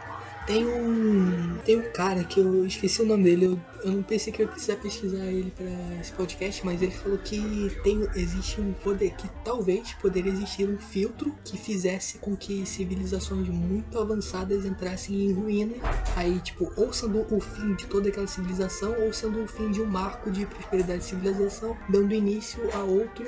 Tem 0.47 0.65
um. 0.65 1.59
Tem 1.65 1.77
um 1.77 1.91
cara 1.93 2.23
que 2.23 2.39
eu 2.39 2.65
esqueci 2.65 3.03
o 3.03 3.07
nome 3.07 3.25
dele. 3.25 3.47
Eu, 3.47 3.61
eu 3.87 3.93
não 3.93 4.03
pensei 4.03 4.33
que 4.33 4.43
eu 4.43 4.47
ia 4.47 4.53
precisar 4.53 4.77
pesquisar 4.77 5.25
ele 5.27 5.53
para 5.53 6.01
esse 6.01 6.11
podcast, 6.13 6.67
mas 6.67 6.83
ele 6.83 6.91
falou 6.91 7.19
que 7.19 7.71
tem, 7.85 8.05
existe 8.17 8.61
um 8.61 8.73
poder. 8.73 9.15
Que 9.15 9.29
talvez 9.45 9.93
poderia 9.95 10.33
existir 10.33 10.69
um 10.69 10.77
filtro 10.77 11.33
que 11.45 11.57
fizesse 11.57 12.19
com 12.19 12.37
que 12.37 12.67
civilizações 12.67 13.49
muito 13.49 13.97
avançadas 13.97 14.65
entrassem 14.65 15.27
em 15.27 15.33
ruína. 15.33 15.77
Aí, 16.17 16.41
tipo, 16.41 16.73
ou 16.77 16.93
sendo 16.93 17.25
o 17.33 17.41
fim 17.41 17.75
de 17.77 17.87
toda 17.87 18.09
aquela 18.09 18.27
civilização, 18.27 18.93
ou 18.99 19.13
sendo 19.13 19.45
o 19.45 19.47
fim 19.47 19.71
de 19.71 19.81
um 19.81 19.87
marco 19.87 20.33
de 20.33 20.45
prosperidade 20.47 21.01
de 21.01 21.05
civilização, 21.05 21.77
dando 21.89 22.13
início 22.13 22.61
a 22.75 22.83
outro, 22.83 23.25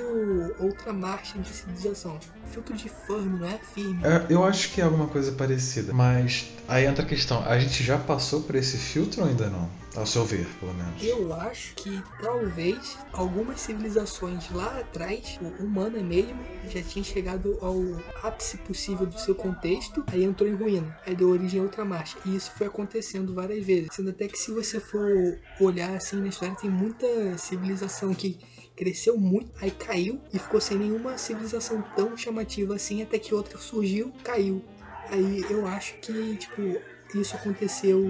outra 0.59 0.91
marcha 0.91 1.39
de 1.39 1.47
civilização 1.47 2.19
filtro 2.49 2.75
de 2.75 2.89
Fermi, 2.89 3.39
não 3.39 3.47
é 3.47 3.59
firme. 3.73 4.01
É, 4.03 4.25
eu 4.29 4.43
acho 4.43 4.71
que 4.71 4.81
é 4.81 4.83
alguma 4.83 5.07
coisa 5.07 5.31
parecida, 5.31 5.93
mas 5.93 6.51
aí 6.67 6.85
entra 6.85 7.03
a 7.03 7.07
questão, 7.07 7.43
a 7.45 7.57
gente 7.59 7.83
já 7.83 7.97
passou 7.97 8.41
por 8.41 8.55
esse 8.55 8.77
filtro 8.77 9.21
ou 9.21 9.27
ainda 9.27 9.49
não? 9.49 9.69
Ao 9.95 10.05
seu 10.05 10.23
ver, 10.23 10.47
pelo 10.59 10.73
menos. 10.73 11.03
Eu 11.03 11.33
acho 11.33 11.73
que 11.75 12.03
talvez 12.21 12.97
algumas 13.11 13.59
civilizações 13.59 14.49
lá 14.51 14.79
atrás, 14.79 15.39
humana 15.59 16.01
mesmo, 16.03 16.39
já 16.67 16.81
tinha 16.81 17.03
chegado 17.03 17.57
ao 17.61 17.75
ápice 18.21 18.57
possível 18.57 19.05
do 19.05 19.19
seu 19.19 19.33
contexto, 19.33 20.03
aí 20.07 20.23
entrou 20.23 20.47
em 20.47 20.53
ruína, 20.53 20.95
aí 21.05 21.15
deu 21.15 21.29
origem 21.29 21.59
a 21.59 21.63
outra 21.63 21.83
marcha. 21.83 22.17
E 22.23 22.35
isso 22.35 22.51
foi 22.51 22.67
acontecendo 22.67 23.33
várias 23.33 23.65
vezes. 23.65 23.89
Sendo 23.91 24.11
até 24.11 24.27
que 24.27 24.37
se 24.37 24.51
você 24.51 24.79
for 24.79 25.39
olhar 25.59 25.95
assim 25.95 26.21
na 26.21 26.27
história, 26.27 26.55
tem 26.55 26.69
muita 26.69 27.37
civilização 27.37 28.13
que 28.13 28.37
cresceu 28.75 29.17
muito, 29.17 29.51
aí 29.59 29.71
caiu 29.71 30.21
e 30.31 30.39
ficou 30.39 30.61
sem 30.61 30.77
nenhuma 30.77 31.17
civilização 31.17 31.81
tão 31.81 32.15
chamativa 32.15 32.75
assim, 32.75 33.01
até 33.01 33.19
que 33.19 33.33
outra 33.33 33.57
surgiu, 33.57 34.13
caiu. 34.23 34.63
Aí 35.09 35.43
eu 35.49 35.65
acho 35.65 35.95
que, 35.99 36.37
tipo, 36.37 36.81
isso 37.15 37.35
aconteceu 37.35 38.05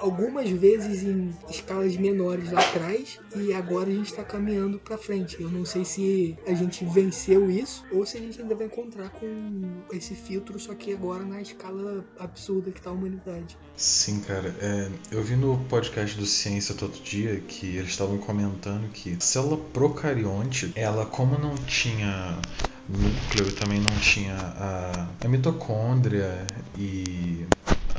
algumas 0.00 0.48
vezes 0.50 1.02
em 1.02 1.30
escalas 1.48 1.96
menores 1.96 2.50
lá 2.50 2.60
atrás 2.60 3.18
e 3.36 3.52
agora 3.52 3.90
a 3.90 3.92
gente 3.92 4.10
está 4.10 4.24
caminhando 4.24 4.78
para 4.78 4.96
frente. 4.98 5.40
Eu 5.40 5.50
não 5.50 5.64
sei 5.64 5.84
se 5.84 6.36
a 6.46 6.54
gente 6.54 6.84
venceu 6.84 7.50
isso 7.50 7.84
ou 7.92 8.04
se 8.04 8.16
a 8.16 8.20
gente 8.20 8.40
ainda 8.40 8.54
vai 8.54 8.66
encontrar 8.66 9.10
com 9.10 9.62
esse 9.92 10.14
filtro, 10.14 10.58
só 10.58 10.74
que 10.74 10.92
agora 10.92 11.24
na 11.24 11.40
escala 11.40 12.04
absurda 12.18 12.70
que 12.70 12.78
está 12.78 12.90
a 12.90 12.92
humanidade. 12.92 13.56
Sim, 13.76 14.20
cara. 14.20 14.54
É, 14.60 14.90
eu 15.12 15.22
vi 15.22 15.36
no 15.36 15.58
podcast 15.68 16.16
do 16.16 16.26
Ciência 16.26 16.74
todo 16.74 17.00
dia 17.02 17.40
que 17.40 17.76
eles 17.76 17.90
estavam 17.90 18.18
comentando 18.18 18.90
que 18.90 19.14
a 19.14 19.20
célula 19.20 19.58
procarionte, 19.72 20.72
ela 20.74 21.06
como 21.06 21.38
não 21.38 21.54
tinha 21.54 22.40
núcleo, 22.88 23.52
também 23.52 23.80
não 23.80 23.94
tinha 24.00 24.34
a, 24.34 25.08
a 25.24 25.28
mitocôndria 25.28 26.46
e 26.76 27.46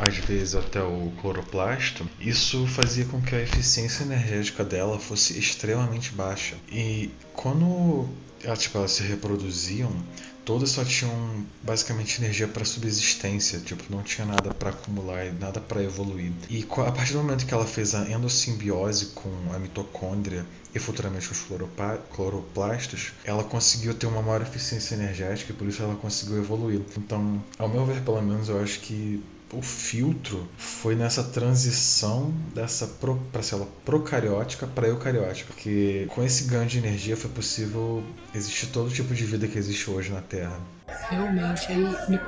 às 0.01 0.17
vezes 0.17 0.55
até 0.55 0.81
o 0.81 1.11
cloroplasto, 1.21 2.09
isso 2.19 2.65
fazia 2.65 3.05
com 3.05 3.21
que 3.21 3.35
a 3.35 3.41
eficiência 3.41 4.03
energética 4.03 4.63
dela 4.65 4.97
fosse 4.97 5.37
extremamente 5.37 6.11
baixa. 6.13 6.55
E 6.71 7.11
quando 7.33 8.09
elas, 8.43 8.63
tipo, 8.63 8.79
elas 8.79 8.91
se 8.93 9.03
reproduziam, 9.03 9.91
todas 10.43 10.71
só 10.71 10.83
tinham 10.83 11.45
basicamente 11.61 12.19
energia 12.19 12.47
para 12.47 12.65
subsistência, 12.65 13.59
tipo, 13.59 13.83
não 13.91 14.01
tinha 14.01 14.25
nada 14.25 14.51
para 14.51 14.71
acumular 14.71 15.23
e 15.27 15.31
nada 15.33 15.59
para 15.59 15.83
evoluir. 15.83 16.31
E 16.49 16.65
a 16.67 16.91
partir 16.91 17.13
do 17.13 17.19
momento 17.19 17.45
que 17.45 17.53
ela 17.53 17.67
fez 17.67 17.93
a 17.93 18.09
endossimbiose 18.09 19.07
com 19.13 19.29
a 19.53 19.59
mitocôndria 19.59 20.43
e 20.73 20.79
futuramente 20.79 21.31
os 21.31 21.45
cloroplastos, 22.15 23.11
ela 23.23 23.43
conseguiu 23.43 23.93
ter 23.93 24.07
uma 24.07 24.23
maior 24.23 24.41
eficiência 24.41 24.95
energética 24.95 25.51
e 25.51 25.55
por 25.55 25.67
isso 25.67 25.83
ela 25.83 25.95
conseguiu 25.95 26.39
evoluir. 26.39 26.81
Então, 26.97 27.43
ao 27.59 27.69
meu 27.69 27.85
ver, 27.85 28.01
pelo 28.01 28.19
menos, 28.19 28.49
eu 28.49 28.59
acho 28.63 28.79
que 28.79 29.23
o 29.53 29.61
filtro 29.61 30.47
foi 30.57 30.95
nessa 30.95 31.23
transição 31.23 32.33
dessa 32.53 32.87
para 33.31 33.43
célula 33.43 33.67
procariótica 33.83 34.65
para 34.65 34.87
eucariótica, 34.87 35.53
porque 35.53 36.07
com 36.09 36.23
esse 36.23 36.45
ganho 36.45 36.67
de 36.67 36.77
energia 36.77 37.17
foi 37.17 37.29
possível 37.29 38.03
existir 38.33 38.67
todo 38.67 38.89
tipo 38.89 39.13
de 39.13 39.25
vida 39.25 39.47
que 39.47 39.57
existe 39.57 39.89
hoje 39.89 40.11
na 40.11 40.21
Terra. 40.21 40.57
Realmente, 41.09 41.71
aí, 41.71 42.19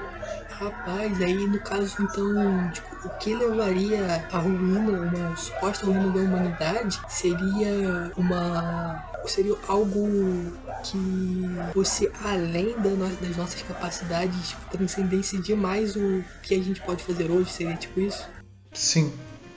rapaz, 0.50 1.22
aí 1.22 1.48
no 1.48 1.60
caso 1.60 1.96
então, 2.02 2.72
tipo, 2.72 3.08
o 3.08 3.10
que 3.18 3.34
levaria 3.36 4.28
à 4.32 4.38
ruína, 4.38 5.02
uma 5.02 5.36
suposta 5.38 5.86
ruína 5.86 6.10
da 6.10 6.20
humanidade, 6.20 7.00
seria 7.08 8.12
uma 8.18 9.13
seria 9.30 9.56
algo 9.68 10.54
que 10.84 11.72
fosse 11.74 12.12
além 12.24 12.76
das 12.80 13.38
nossas 13.38 13.62
capacidades, 13.62 14.56
transcendesse 14.72 15.42
demais 15.42 15.96
o 15.96 16.24
que 16.42 16.56
a 16.56 16.62
gente 16.62 16.82
pode 16.82 17.04
fazer 17.04 17.32
hoje, 17.32 17.52
seria 17.52 17.76
tipo 17.76 18.00
isso? 18.00 18.30
Sim, 18.74 19.14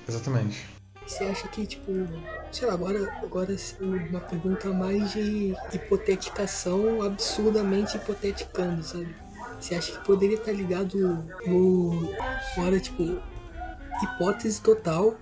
exatamente. 0.08 0.76
Você 1.06 1.24
acha 1.24 1.46
que, 1.48 1.66
tipo, 1.66 1.92
sei 2.50 2.66
lá, 2.66 2.74
agora, 2.74 3.12
agora 3.22 3.56
uma 3.80 4.20
pergunta 4.20 4.72
mais 4.72 5.12
de 5.12 5.54
hipoteticação 5.72 7.00
absurdamente 7.02 7.96
hipoteticando, 7.96 8.82
sabe? 8.82 9.14
Você 9.60 9.74
acha 9.76 9.92
que 9.92 10.04
poderia 10.04 10.36
estar 10.36 10.52
ligado 10.52 11.24
no. 11.46 12.12
Agora, 12.56 12.78
tipo, 12.80 13.20
hipótese 14.02 14.60
total 14.60 15.16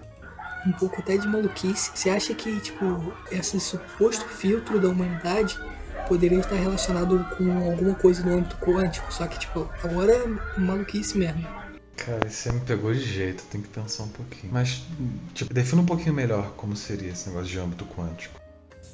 um 0.67 0.73
pouco 0.73 1.01
até 1.01 1.17
de 1.17 1.27
maluquice. 1.27 1.91
Você 1.95 2.11
acha 2.11 2.35
que, 2.35 2.61
tipo, 2.61 3.13
esse 3.31 3.59
suposto 3.61 4.25
filtro 4.29 4.81
da 4.81 4.89
humanidade 4.89 5.59
poderia 6.09 6.39
estar 6.39 6.57
relacionado 6.57 7.25
com 7.37 7.71
alguma 7.71 7.95
coisa 7.95 8.25
no 8.25 8.39
âmbito 8.39 8.57
quântico? 8.57 9.13
Só 9.13 9.27
que, 9.27 9.39
tipo, 9.39 9.69
agora 9.83 10.13
é 10.13 10.61
maluquice 10.61 11.19
mesmo. 11.19 11.47
Cara, 11.97 12.29
você 12.29 12.51
me 12.51 12.61
pegou 12.61 12.93
de 12.93 13.01
jeito, 13.01 13.45
tem 13.45 13.63
que 13.63 13.69
pensar 13.69 14.03
um 14.03 14.09
pouquinho. 14.09 14.53
Mas, 14.53 14.83
tipo, 15.33 15.55
defina 15.55 15.83
um 15.83 15.87
pouquinho 15.87 16.15
melhor 16.15 16.53
como 16.57 16.77
seria 16.77 17.11
esse 17.11 17.29
negócio 17.29 17.49
de 17.49 17.59
âmbito 17.59 17.85
quântico. 17.87 18.41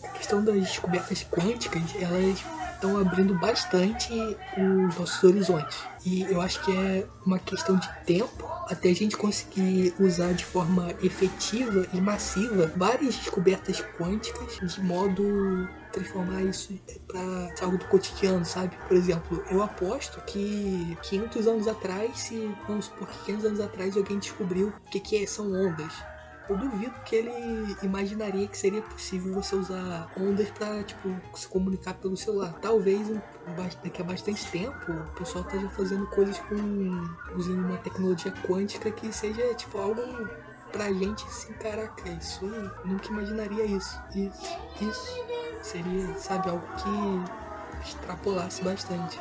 A 0.05 0.09
questão 0.09 0.45
das 0.45 0.57
descobertas 0.57 1.27
quânticas, 1.31 1.83
elas 1.99 2.45
estão 2.81 2.97
abrindo 2.97 3.35
bastante 3.35 4.39
os 4.57 4.97
nossos 4.97 5.23
horizontes. 5.23 5.79
E 6.05 6.23
eu 6.23 6.41
acho 6.41 6.65
que 6.65 6.73
é 6.73 7.07
uma 7.27 7.39
questão 7.39 7.77
de 7.77 7.89
tempo 8.07 8.51
até 8.67 8.89
a 8.89 8.95
gente 8.95 9.17
conseguir 9.17 9.93
usar 9.99 10.33
de 10.33 10.45
forma 10.45 10.95
efetiva 11.03 11.87
e 11.93 12.01
massiva 12.01 12.73
várias 12.75 13.17
descobertas 13.17 13.83
quânticas 13.99 14.59
de 14.63 14.81
modo 14.81 15.69
transformar 15.93 16.43
isso 16.43 16.73
para 17.07 17.53
algo 17.63 17.77
do 17.77 17.85
cotidiano, 17.87 18.45
sabe? 18.45 18.79
Por 18.87 18.97
exemplo, 18.97 19.45
eu 19.51 19.61
aposto 19.61 20.23
que 20.23 20.97
500 21.03 21.47
anos 21.49 21.69
atrás, 21.69 22.19
se 22.21 22.55
vamos 22.67 22.87
supor 22.87 23.09
que 23.09 23.19
500 23.25 23.45
anos 23.45 23.61
atrás 23.61 23.97
alguém 23.97 24.19
descobriu 24.19 24.69
o 24.69 24.91
que, 24.91 25.01
que 25.01 25.27
são 25.27 25.53
ondas, 25.53 25.93
eu 26.51 26.57
duvido 26.57 26.95
que 27.05 27.15
ele 27.15 27.77
imaginaria 27.81 28.49
que 28.49 28.59
seria 28.59 28.83
possível 28.83 29.33
você 29.33 29.55
usar 29.55 30.11
ondas 30.17 30.51
para 30.51 30.83
tipo 30.83 31.17
se 31.35 31.47
comunicar 31.47 31.95
pelo 31.95 32.17
celular. 32.17 32.59
Talvez 32.61 33.09
daqui 33.83 34.03
a 34.03 34.05
bastante 34.05 34.45
tempo 34.51 34.93
o 34.93 35.15
pessoal 35.15 35.45
esteja 35.45 35.69
fazendo 35.71 36.07
coisas 36.09 36.39
com 36.41 37.05
usando 37.37 37.65
uma 37.65 37.79
tecnologia 37.79 38.33
quântica 38.45 38.91
que 38.91 39.13
seja 39.13 39.55
tipo 39.55 39.79
algo 39.79 40.03
pra 40.73 40.93
gente 40.93 41.25
assim, 41.27 41.53
caraca, 41.55 42.09
isso 42.09 42.45
eu 42.45 42.71
nunca 42.85 43.09
imaginaria 43.09 43.65
isso. 43.65 44.03
Isso, 44.15 44.59
isso 44.81 45.15
seria, 45.63 46.15
sabe, 46.17 46.49
algo 46.49 46.67
que 46.77 47.25
extrapolasse 47.81 48.65
bastante. 48.65 49.21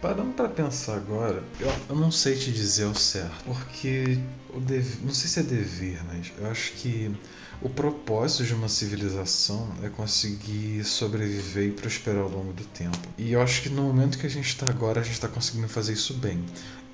Parando 0.00 0.32
para 0.32 0.48
pensar 0.48 0.96
agora, 0.96 1.42
eu, 1.58 1.72
eu, 1.88 1.96
não 1.96 2.10
sei 2.10 2.34
te 2.36 2.50
dizer 2.50 2.86
o 2.86 2.94
certo, 2.94 3.44
porque 3.44 4.18
o 4.54 4.60
dev, 4.60 4.86
não 5.02 5.12
sei 5.12 5.28
se 5.28 5.40
é 5.40 5.42
dever, 5.42 6.00
mas 6.04 6.32
eu 6.38 6.50
acho 6.50 6.72
que 6.72 7.14
o 7.62 7.68
propósito 7.68 8.44
de 8.44 8.54
uma 8.54 8.68
civilização 8.68 9.70
é 9.82 9.88
conseguir 9.90 10.82
sobreviver 10.84 11.68
e 11.68 11.72
prosperar 11.72 12.22
ao 12.22 12.30
longo 12.30 12.52
do 12.52 12.64
tempo. 12.64 12.98
E 13.18 13.32
eu 13.32 13.42
acho 13.42 13.62
que 13.62 13.68
no 13.68 13.82
momento 13.82 14.18
que 14.18 14.26
a 14.26 14.30
gente 14.30 14.48
está 14.48 14.66
agora, 14.70 15.00
a 15.00 15.04
gente 15.04 15.14
está 15.14 15.28
conseguindo 15.28 15.68
fazer 15.68 15.92
isso 15.92 16.14
bem. 16.14 16.42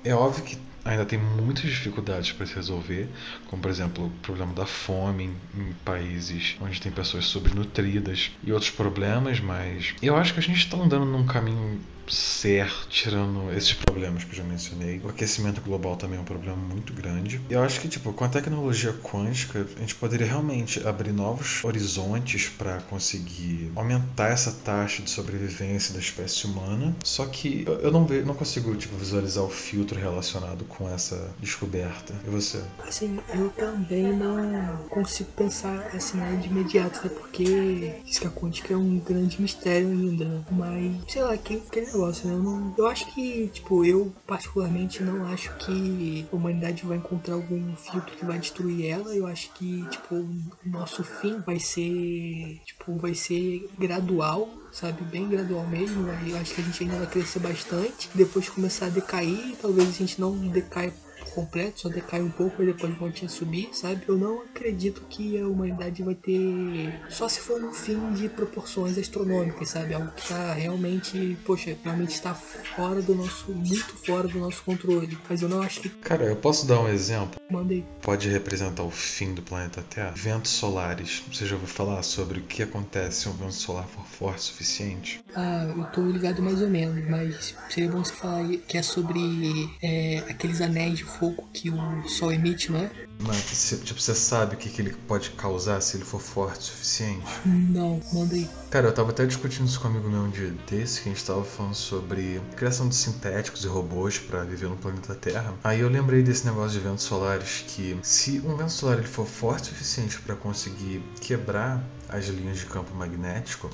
É 0.03 0.13
óbvio 0.13 0.43
que 0.43 0.57
ainda 0.87 1.05
tem 1.05 1.19
muitas 1.19 1.63
dificuldades 1.63 2.31
para 2.31 2.45
se 2.45 2.55
resolver, 2.55 3.07
como 3.47 3.61
por 3.61 3.69
exemplo 3.69 4.05
o 4.05 4.09
problema 4.21 4.53
da 4.53 4.65
fome 4.65 5.31
em, 5.55 5.73
países 5.85 6.55
onde 6.61 6.81
tem 6.81 6.91
pessoas 6.91 7.25
subnutridas 7.25 8.31
e 8.43 8.51
outros 8.51 8.71
problemas, 8.71 9.39
mas 9.39 9.93
eu 10.01 10.15
acho 10.15 10.33
que 10.33 10.39
a 10.39 10.43
gente 10.43 10.59
está 10.59 10.77
andando 10.77 11.05
num 11.05 11.25
caminho 11.25 11.79
certo, 12.11 12.87
tirando 12.89 13.51
esses 13.51 13.73
problemas 13.73 14.23
que 14.23 14.31
eu 14.31 14.37
já 14.37 14.43
mencionei. 14.43 15.01
O 15.03 15.09
aquecimento 15.09 15.61
global 15.61 15.95
também 15.95 16.17
é 16.17 16.21
um 16.21 16.25
problema 16.25 16.55
muito 16.55 16.93
grande. 16.93 17.41
Eu 17.49 17.63
acho 17.63 17.79
que, 17.79 17.87
tipo, 17.87 18.13
com 18.13 18.23
a 18.23 18.29
tecnologia 18.29 18.93
quântica, 18.93 19.65
a 19.75 19.79
gente 19.79 19.95
poderia 19.95 20.27
realmente 20.27 20.85
abrir 20.87 21.11
novos 21.11 21.63
horizontes 21.63 22.49
para 22.49 22.79
conseguir 22.81 23.71
aumentar 23.75 24.29
essa 24.29 24.51
taxa 24.51 25.01
de 25.01 25.09
sobrevivência 25.09 25.93
da 25.93 25.99
espécie 25.99 26.45
humana. 26.45 26.95
Só 27.03 27.25
que 27.25 27.65
eu 27.81 27.91
não, 27.91 28.05
vejo, 28.05 28.25
não 28.25 28.35
consigo, 28.35 28.75
tipo, 28.75 28.95
visualizar 28.95 29.43
o 29.43 29.49
filtro 29.49 29.99
relacionado 29.99 30.63
com 30.65 30.76
essa 30.85 31.33
descoberta. 31.39 32.13
E 32.25 32.29
você? 32.29 32.61
Assim, 32.79 33.19
eu 33.33 33.49
também 33.51 34.13
não 34.13 34.83
consigo 34.89 35.31
pensar 35.31 35.89
assim 35.93 36.17
né, 36.17 36.35
de 36.35 36.49
imediato, 36.49 36.99
né? 37.03 37.09
Porque 37.09 38.01
física 38.05 38.29
quântica 38.29 38.73
é 38.73 38.77
um 38.77 38.99
grande 38.99 39.41
mistério 39.41 39.87
ainda, 39.89 40.25
né? 40.25 40.43
Mas, 40.51 41.11
sei 41.11 41.23
lá, 41.23 41.37
quem, 41.37 41.59
quem 41.59 41.85
negócio, 41.85 42.27
né? 42.27 42.33
Eu, 42.33 42.43
não, 42.43 42.75
eu 42.77 42.87
acho 42.87 43.05
que, 43.13 43.47
tipo, 43.47 43.85
eu 43.85 44.13
particularmente 44.25 45.01
não 45.03 45.25
acho 45.25 45.55
que 45.57 46.27
a 46.31 46.35
humanidade 46.35 46.85
vai 46.85 46.97
encontrar 46.97 47.35
algum 47.35 47.75
filtro 47.75 48.15
que 48.15 48.25
vai 48.25 48.37
destruir 48.37 48.87
ela. 48.87 49.15
Eu 49.15 49.25
acho 49.27 49.51
que, 49.53 49.87
tipo, 49.89 50.15
o 50.15 50.45
nosso 50.65 51.03
fim 51.03 51.39
vai 51.39 51.59
ser, 51.59 52.59
tipo, 52.65 52.97
vai 52.97 53.13
ser 53.13 53.69
gradual, 53.77 54.49
sabe? 54.71 55.03
Bem 55.03 55.29
gradual 55.29 55.65
mesmo. 55.67 56.07
Eu 56.07 56.37
acho 56.37 56.53
que 56.53 56.61
a 56.61 56.63
gente 56.63 56.83
ainda 56.83 56.97
vai 56.97 57.07
crescer 57.07 57.39
bastante. 57.39 58.09
Depois 58.13 58.49
começar 58.49 58.87
a 58.87 58.89
decair, 58.89 59.55
talvez 59.61 59.89
a 59.89 59.91
gente 59.91 60.19
não 60.19 60.35
decaia 60.47 60.93
completo, 61.25 61.81
só 61.81 61.89
decai 61.89 62.21
um 62.21 62.29
pouco 62.29 62.61
e 62.61 62.65
depois 62.65 62.95
volta 62.97 63.25
a 63.25 63.29
subir, 63.29 63.69
sabe? 63.71 64.03
Eu 64.07 64.17
não 64.17 64.41
acredito 64.41 65.01
que 65.09 65.39
a 65.39 65.47
humanidade 65.47 66.03
vai 66.03 66.15
ter. 66.15 66.99
Só 67.09 67.27
se 67.27 67.39
for 67.39 67.63
um 67.63 67.73
fim 67.73 68.13
de 68.13 68.29
proporções 68.29 68.97
astronômicas, 68.97 69.69
sabe? 69.69 69.93
Algo 69.93 70.11
que 70.11 70.27
tá 70.27 70.53
realmente, 70.53 71.37
poxa, 71.45 71.77
realmente 71.83 72.13
está 72.13 72.33
fora 72.33 73.01
do 73.01 73.15
nosso. 73.15 73.51
muito 73.51 73.95
fora 74.05 74.27
do 74.27 74.39
nosso 74.39 74.63
controle. 74.63 75.17
Mas 75.29 75.41
eu 75.41 75.49
não 75.49 75.61
acho 75.61 75.81
que. 75.81 75.89
Cara, 75.89 76.25
eu 76.25 76.35
posso 76.35 76.65
dar 76.65 76.81
um 76.81 76.87
exemplo? 76.87 77.39
Mandei. 77.49 77.85
Pode 78.01 78.29
representar 78.29 78.83
o 78.83 78.91
fim 78.91 79.33
do 79.33 79.41
planeta 79.41 79.81
Terra? 79.81 80.11
Ventos 80.15 80.51
solares. 80.51 81.23
Você 81.31 81.45
já 81.45 81.55
ouviu 81.55 81.67
falar 81.67 82.03
sobre 82.03 82.39
o 82.39 82.43
que 82.43 82.63
acontece 82.63 83.21
se 83.21 83.29
um 83.29 83.33
vento 83.33 83.53
solar 83.53 83.87
for 83.87 84.05
forte 84.05 84.39
o 84.39 84.43
suficiente? 84.43 85.23
Ah, 85.35 85.73
eu 85.75 85.83
tô 85.85 86.01
ligado 86.01 86.41
mais 86.41 86.61
ou 86.61 86.69
menos, 86.69 87.07
mas 87.09 87.55
seria 87.69 87.89
bom 87.89 88.03
você 88.03 88.13
falar 88.13 88.47
que 88.67 88.77
é 88.77 88.81
sobre 88.81 89.69
é, 89.81 90.19
aqueles 90.29 90.61
anéis 90.61 90.97
de 90.97 91.03
fogo 91.07 91.47
que 91.53 91.69
o 91.69 92.07
Sol 92.07 92.31
emite, 92.31 92.71
não 92.71 92.79
é? 92.79 92.91
Mas, 93.19 93.75
tipo, 93.83 93.99
você 93.99 94.13
sabe 94.13 94.55
o 94.55 94.57
que, 94.57 94.69
que 94.69 94.81
ele 94.81 94.93
pode 95.07 95.31
causar 95.31 95.81
se 95.81 95.97
ele 95.97 96.05
for 96.05 96.21
forte 96.21 96.59
o 96.59 96.63
suficiente? 96.63 97.25
Não, 97.45 97.99
manda 98.13 98.35
aí. 98.35 98.47
Cara, 98.69 98.87
eu 98.87 98.93
tava 98.93 99.09
até 99.09 99.25
discutindo 99.25 99.65
isso 99.65 99.79
com 99.79 99.87
um 99.87 99.91
amigo 99.91 100.09
meu 100.09 100.21
um 100.21 100.29
dia 100.29 100.53
desse, 100.69 101.01
que 101.01 101.09
a 101.09 101.11
gente 101.11 101.25
tava 101.25 101.43
falando 101.43 101.73
sobre 101.73 102.39
criação 102.55 102.87
de 102.87 102.95
sintéticos 102.95 103.63
e 103.63 103.67
robôs 103.67 104.19
para 104.19 104.43
viver 104.43 104.69
no 104.69 104.75
planeta 104.75 105.15
Terra. 105.15 105.53
Aí 105.63 105.79
eu 105.79 105.89
lembrei 105.89 106.21
desse 106.21 106.45
negócio 106.45 106.79
de 106.79 106.79
ventos 106.79 107.05
solares, 107.05 107.65
que 107.67 107.97
se 108.03 108.39
um 108.45 108.55
vento 108.55 108.71
solar 108.71 108.99
ele 108.99 109.07
for 109.07 109.25
forte 109.25 109.63
o 109.63 109.65
suficiente 109.67 110.19
para 110.21 110.35
conseguir 110.35 111.01
quebrar 111.19 111.83
as 112.09 112.27
linhas 112.27 112.59
de 112.59 112.65
campo 112.65 112.93
magnético, 112.93 113.69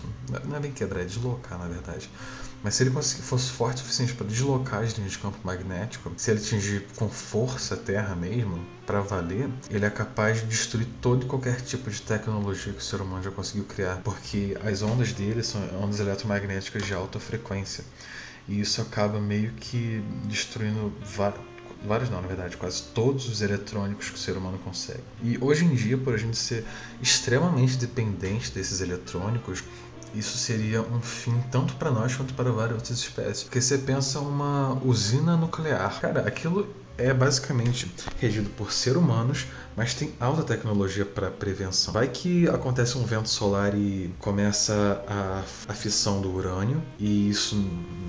não 0.46 0.56
é 0.56 0.60
bem 0.60 0.72
quebrar, 0.72 1.02
é 1.02 1.06
deslocar 1.06 1.60
na 1.60 1.68
verdade 1.68 2.10
mas 2.64 2.76
se 2.76 2.84
ele 2.84 2.92
fosse 2.92 3.52
forte 3.52 3.78
o 3.78 3.80
suficiente 3.80 4.14
para 4.14 4.26
deslocar 4.26 4.82
as 4.82 4.94
linhas 4.94 5.12
de 5.12 5.20
campo 5.20 5.38
magnético, 5.44 6.12
se 6.16 6.32
ele 6.32 6.40
atingir 6.40 6.88
com 6.96 7.10
força 7.10 7.76
a 7.76 7.78
Terra 7.78 8.16
mesmo, 8.16 8.66
para 8.86 9.02
valer, 9.02 9.50
ele 9.70 9.86
é 9.86 9.90
capaz 9.90 10.40
de 10.40 10.48
destruir 10.48 10.88
todo 11.02 11.26
e 11.26 11.28
qualquer 11.28 11.60
tipo 11.62 11.90
de 11.90 12.02
tecnologia 12.02 12.72
que 12.72 12.80
o 12.80 12.84
ser 12.84 13.02
humano 13.02 13.22
já 13.22 13.32
conseguiu 13.32 13.66
criar, 13.66 13.98
porque 13.98 14.58
as 14.64 14.82
ondas 14.82 15.12
dele 15.12 15.44
são 15.44 15.62
ondas 15.82 16.00
eletromagnéticas 16.00 16.86
de 16.86 16.94
alta 16.94 17.20
frequência. 17.20 17.84
E 18.48 18.60
isso 18.60 18.82
acaba 18.82 19.20
meio 19.20 19.52
que 19.54 20.04
destruindo 20.26 20.94
vários 21.86 22.10
não, 22.10 22.22
na 22.22 22.28
verdade, 22.28 22.56
quase 22.56 22.84
todos 22.94 23.28
os 23.28 23.42
eletrônicos 23.42 24.10
que 24.10 24.16
o 24.16 24.18
ser 24.18 24.38
humano 24.38 24.58
consegue. 24.64 25.04
E 25.22 25.38
hoje 25.42 25.66
em 25.66 25.76
dia, 25.76 25.98
por 25.98 26.14
a 26.14 26.18
gente 26.18 26.38
ser 26.38 26.66
extremamente 27.02 27.76
dependente 27.78 28.52
desses 28.52 28.80
eletrônicos, 28.80 29.64
isso 30.14 30.38
seria 30.38 30.82
um 30.82 31.02
fim 31.02 31.42
tanto 31.52 31.76
para 31.76 31.92
nós 31.92 32.16
quanto 32.16 32.34
para 32.34 32.52
várias 32.52 32.78
outras 32.78 33.00
espécies. 33.00 33.44
Porque 33.44 33.62
você 33.62 33.78
pensa 33.78 34.20
uma 34.20 34.78
usina 34.84 35.36
nuclear, 35.36 36.00
cara, 36.00 36.22
aquilo 36.28 36.68
é 36.98 37.14
basicamente 37.14 37.92
regido 38.20 38.50
por 38.52 38.72
seres 38.72 39.00
humanos, 39.00 39.48
mas 39.76 39.94
tem 39.94 40.14
alta 40.20 40.44
tecnologia 40.44 41.06
para 41.06 41.32
prevenção. 41.32 41.94
Vai 41.94 42.08
que 42.08 42.48
acontece 42.50 42.98
um 42.98 43.04
vento 43.04 43.30
solar 43.30 43.76
e 43.76 44.14
começa 44.20 45.04
a, 45.08 45.44
a 45.72 45.74
fissão 45.74 46.22
do 46.22 46.32
urânio 46.32 46.82
e 47.00 47.30
isso 47.30 47.56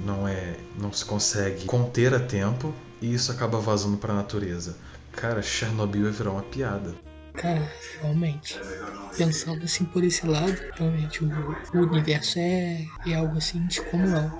não 0.04 0.28
é, 0.28 0.56
não 0.78 0.92
se 0.92 1.04
consegue 1.04 1.64
conter 1.64 2.14
a 2.14 2.20
tempo 2.20 2.74
e 3.00 3.14
isso 3.14 3.32
acaba 3.32 3.58
vazando 3.58 3.96
para 3.96 4.12
a 4.12 4.16
natureza. 4.16 4.76
Cara, 5.12 5.40
Chernobyl 5.40 6.04
vai 6.04 6.12
virar 6.12 6.30
uma 6.32 6.42
piada. 6.42 6.94
Cara, 7.36 7.72
realmente. 8.00 8.64
Pensando 9.16 9.64
assim 9.64 9.86
por 9.86 10.02
esse 10.04 10.26
lado, 10.26 10.60
realmente 10.74 11.24
o, 11.24 11.56
o 11.72 11.80
universo 11.80 12.38
é, 12.38 12.92
é 13.04 13.14
algo 13.14 13.38
assim 13.38 13.66
descomunal. 13.66 14.36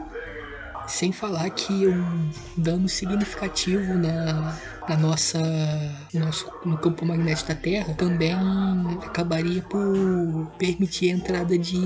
Sem 0.87 1.13
falar 1.13 1.51
que 1.51 1.87
um 1.89 2.31
dano 2.57 2.89
significativo 2.89 3.99
na, 3.99 4.63
na 4.89 4.97
nossa, 4.97 5.41
no, 6.13 6.21
nosso, 6.21 6.51
no 6.65 6.77
campo 6.79 7.07
magnético 7.07 7.49
da 7.49 7.55
Terra 7.55 7.95
também 7.95 8.35
acabaria 9.05 9.63
por 9.63 10.51
permitir 10.59 11.11
a 11.11 11.15
entrada 11.15 11.59
de, 11.59 11.81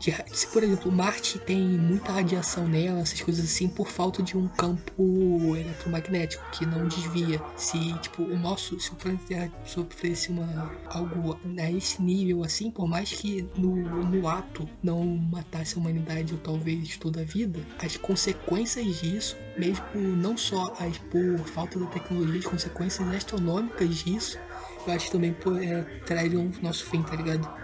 de 0.00 0.14
se 0.32 0.46
por 0.48 0.62
exemplo 0.62 0.92
Marte 0.92 1.38
tem 1.38 1.60
muita 1.60 2.12
radiação 2.12 2.66
nela 2.68 3.00
essas 3.00 3.20
coisas 3.20 3.44
assim 3.44 3.68
por 3.68 3.88
falta 3.88 4.22
de 4.22 4.36
um 4.36 4.48
campo 4.48 5.56
eletromagnético 5.56 6.44
que 6.52 6.64
não 6.66 6.86
desvia. 6.86 7.40
Se 7.56 7.78
tipo 7.98 8.22
o 8.22 8.38
nosso 8.38 8.78
se 8.78 8.92
o 8.92 8.96
planeta 8.96 9.24
Terra 9.26 9.52
sofresse 9.64 10.30
uma 10.30 10.72
algo 10.88 11.38
a 11.58 11.70
esse 11.70 12.02
nível 12.02 12.44
assim 12.44 12.70
por 12.70 12.88
mais 12.88 13.12
que 13.12 13.46
no, 13.56 13.76
no 13.76 14.28
ato 14.28 14.68
não 14.82 15.04
matasse 15.04 15.76
a 15.76 15.80
humanidade 15.80 16.32
ou 16.32 16.40
talvez 16.40 16.96
toda 16.96 17.20
a 17.20 17.24
vida 17.24 17.60
as 17.82 17.96
consequências 17.96 19.00
disso 19.00 19.36
mesmo 19.58 19.84
não 19.94 20.36
só 20.36 20.74
as 20.78 20.96
por 21.10 21.38
falta 21.46 21.78
da 21.78 21.86
tecnologia, 21.86 22.19
as 22.22 22.44
consequências 22.44 23.08
astronômicas 23.12 23.94
disso, 23.96 24.38
eu 24.86 24.92
acho 24.92 25.06
que 25.06 25.12
também 25.12 25.36
é, 25.62 25.82
trariam 26.04 26.46
o 26.46 26.52
nosso 26.62 26.84
fim, 26.84 27.02
tá 27.02 27.16
ligado? 27.16 27.59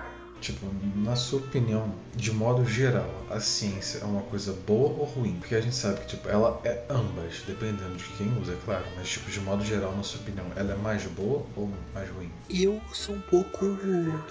Tipo, 0.47 0.67
na 0.95 1.17
sua 1.17 1.41
opinião, 1.41 1.93
de 2.15 2.31
modo 2.31 2.65
geral, 2.65 3.11
a 3.29 3.41
ciência 3.41 3.99
é 3.99 4.05
uma 4.05 4.23
coisa 4.23 4.53
boa 4.53 4.91
ou 4.91 5.05
ruim? 5.05 5.35
Porque 5.41 5.57
a 5.57 5.61
gente 5.61 5.75
sabe 5.75 5.99
que, 6.03 6.07
tipo, 6.07 6.29
ela 6.29 6.61
é 6.63 6.85
ambas, 6.89 7.43
dependendo 7.45 7.97
de 7.97 8.05
quem 8.17 8.33
usa, 8.41 8.53
é 8.53 8.59
claro. 8.65 8.85
Mas, 8.97 9.09
tipo, 9.09 9.29
de 9.29 9.41
modo 9.41 9.65
geral, 9.65 9.97
na 9.97 10.05
sua 10.05 10.21
opinião, 10.21 10.47
ela 10.55 10.75
é 10.75 10.77
mais 10.77 11.03
boa 11.03 11.45
ou 11.57 11.69
mais 11.93 12.09
ruim? 12.11 12.31
Eu 12.49 12.81
sou 12.93 13.17
um 13.17 13.21
pouco 13.23 13.67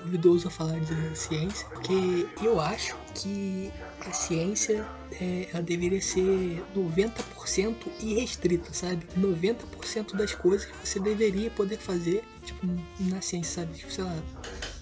duvidoso 0.05 0.47
a 0.47 0.51
falar 0.51 0.79
de 0.79 1.17
ciência, 1.17 1.67
porque 1.67 2.29
eu 2.41 2.61
acho 2.61 2.95
que 3.13 3.69
a 4.05 4.13
ciência 4.13 4.85
é, 5.19 5.49
ela 5.51 5.61
deveria 5.61 6.01
ser 6.01 6.63
90% 6.75 7.75
irrestrita, 7.99 8.73
sabe? 8.73 9.05
90% 9.17 10.15
das 10.15 10.33
coisas 10.33 10.65
que 10.65 10.87
você 10.87 10.99
deveria 10.99 11.49
poder 11.49 11.77
fazer, 11.77 12.23
tipo, 12.45 12.65
na 12.99 13.21
ciência, 13.21 13.61
sabe? 13.61 13.77
Tipo, 13.77 13.91
sei 13.91 14.03
lá, 14.03 14.15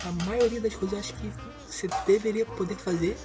a 0.04 0.12
maioria 0.12 0.62
das 0.62 0.76
coisas 0.76 0.93
eu 0.93 0.99
acho 0.99 1.13
que 1.15 1.34
você 1.67 1.88
deveria 2.06 2.45
poder 2.45 2.76
fazer, 2.76 3.17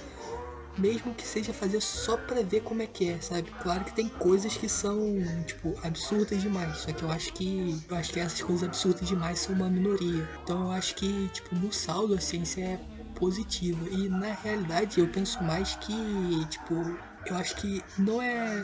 mesmo 0.77 1.13
que 1.13 1.27
seja 1.27 1.53
fazer 1.53 1.81
só 1.81 2.15
pra 2.15 2.41
ver 2.41 2.61
como 2.61 2.81
é 2.81 2.87
que 2.87 3.09
é, 3.09 3.19
sabe? 3.19 3.51
Claro 3.61 3.83
que 3.83 3.93
tem 3.93 4.07
coisas 4.07 4.55
que 4.55 4.69
são, 4.69 4.97
tipo, 5.45 5.77
absurdas 5.83 6.41
demais, 6.41 6.77
só 6.77 6.91
que 6.93 7.03
eu 7.03 7.11
acho 7.11 7.33
que 7.33 7.77
eu 7.89 7.97
acho 7.97 8.13
que 8.13 8.19
essas 8.19 8.41
coisas 8.41 8.63
absurdas 8.63 9.07
demais 9.07 9.39
são 9.39 9.53
uma 9.55 9.69
minoria. 9.69 10.27
Então 10.43 10.61
eu 10.63 10.71
acho 10.71 10.95
que, 10.95 11.27
tipo, 11.29 11.53
no 11.55 11.71
saldo 11.73 12.13
a 12.15 12.19
ciência 12.19 12.61
é 12.61 12.79
positivo. 13.15 13.87
E 13.91 14.07
na 14.09 14.31
realidade 14.31 14.99
eu 14.99 15.07
penso 15.07 15.43
mais 15.43 15.75
que, 15.75 16.45
tipo, 16.49 16.97
eu 17.25 17.35
acho 17.35 17.55
que 17.55 17.83
não 17.97 18.21
é. 18.21 18.61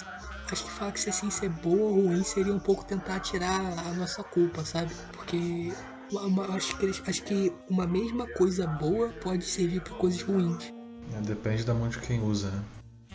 Acho 0.52 0.64
que 0.64 0.72
falar 0.72 0.92
que 0.92 1.00
se 1.00 1.10
a 1.10 1.14
ciência 1.14 1.48
é 1.48 1.50
boa 1.50 1.90
ou 1.92 2.08
ruim 2.08 2.24
seria 2.24 2.54
um 2.54 2.60
pouco 2.60 2.86
tentar 2.86 3.20
tirar 3.20 3.60
a 3.60 3.94
nossa 3.94 4.24
culpa, 4.24 4.64
sabe? 4.64 4.94
Porque 5.12 5.74
uma, 6.12 6.56
acho, 6.56 6.78
que, 6.78 6.86
acho 7.08 7.24
que 7.24 7.54
uma 7.70 7.88
mesma 7.88 8.28
coisa 8.28 8.68
boa 8.68 9.10
pode 9.22 9.44
servir 9.44 9.82
para 9.82 9.94
coisas 9.96 10.22
ruins. 10.22 10.74
É, 11.14 11.22
depende 11.22 11.64
da 11.64 11.74
mão 11.74 11.90
de 11.90 12.00
quem 12.00 12.22
usa, 12.22 12.52
né? 12.52 12.64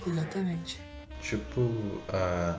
Exatamente. 0.07 0.81
Tipo 1.21 1.71
a, 2.09 2.59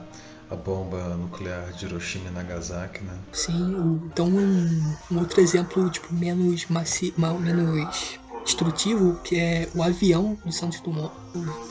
a 0.50 0.56
bomba 0.56 1.16
nuclear 1.16 1.72
de 1.72 1.86
Hiroshima 1.86 2.28
e 2.28 2.32
Nagasaki, 2.32 3.02
né? 3.02 3.18
Sim, 3.32 4.00
então 4.06 4.28
um, 4.28 4.94
um 5.10 5.18
outro 5.18 5.40
exemplo 5.40 5.90
tipo 5.90 6.14
menos 6.14 6.66
massi 6.66 7.12
menos 7.18 8.18
destrutivo, 8.44 9.18
que 9.24 9.36
é 9.36 9.68
o 9.74 9.82
avião 9.82 10.38
de 10.44 10.54
Santos 10.54 10.80
Dumont, 10.80 11.12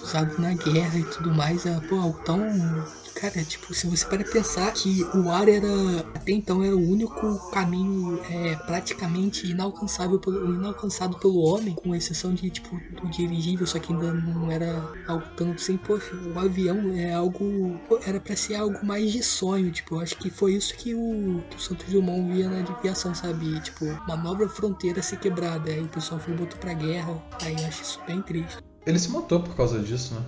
usado 0.04 0.40
na 0.40 0.54
guerra 0.54 0.98
e 0.98 1.04
tudo 1.04 1.34
mais, 1.34 1.66
é 1.66 1.80
pô, 1.82 2.12
tão 2.26 2.40
Cara, 3.14 3.44
tipo, 3.44 3.74
se 3.74 3.88
você 3.88 4.06
para 4.06 4.24
pensar 4.24 4.72
que 4.74 5.06
o 5.14 5.30
ar 5.30 5.48
era, 5.48 6.00
até 6.14 6.32
então, 6.32 6.64
era 6.64 6.76
o 6.76 6.90
único 6.90 7.38
caminho 7.52 8.20
é, 8.30 8.56
praticamente 8.56 9.48
inalcançável 9.48 10.18
pelo, 10.18 10.50
inalcançado 10.50 11.18
pelo 11.18 11.40
homem, 11.40 11.76
com 11.76 11.94
exceção 11.94 12.34
de, 12.34 12.50
tipo, 12.50 12.82
do 12.90 13.10
dirigível, 13.10 13.68
só 13.68 13.80
que 13.80 13.94
ainda 13.94 14.14
não 14.14 14.50
era 14.50 14.90
algo 15.08 15.26
tanto 15.36 15.62
sem, 15.62 15.78
poxa, 15.78 16.16
o 16.16 16.40
avião 16.40 16.94
é 16.94 17.14
algo, 17.14 17.80
era 18.06 18.20
para 18.20 18.36
ser 18.36 18.56
algo 18.56 18.84
mais 18.84 19.12
de 19.12 19.22
sonho, 19.22 19.72
tipo, 19.72 19.96
eu 19.96 20.00
acho 20.00 20.18
que 20.18 20.30
foi 20.30 20.54
isso 20.54 20.74
que 20.76 20.96
o, 20.96 21.44
que 21.50 21.58
o 21.58 21.60
Santos 21.60 21.92
Dumont 21.92 22.32
via 22.32 22.50
na 22.50 22.60
aviação, 22.60 23.14
sabe? 23.14 23.60
Tipo, 23.60 23.86
uma 24.08 24.16
nova 24.16 24.48
fronteira 24.48 25.02
ser 25.02 25.18
quebrada, 25.18 25.70
aí 25.70 25.84
o 25.84 25.90
pessoal 25.90 26.20
foi 26.20 26.34
botou 26.34 26.58
pra 26.60 26.74
guerra, 26.74 27.22
aí 27.42 27.56
eu 27.56 27.68
acho 27.68 27.84
isso 27.84 28.00
bem 28.08 28.22
triste. 28.22 28.58
Ele 28.86 28.98
se 28.98 29.12
matou 29.12 29.42
por 29.42 29.56
causa 29.56 29.80
disso, 29.80 30.16
né? 30.16 30.26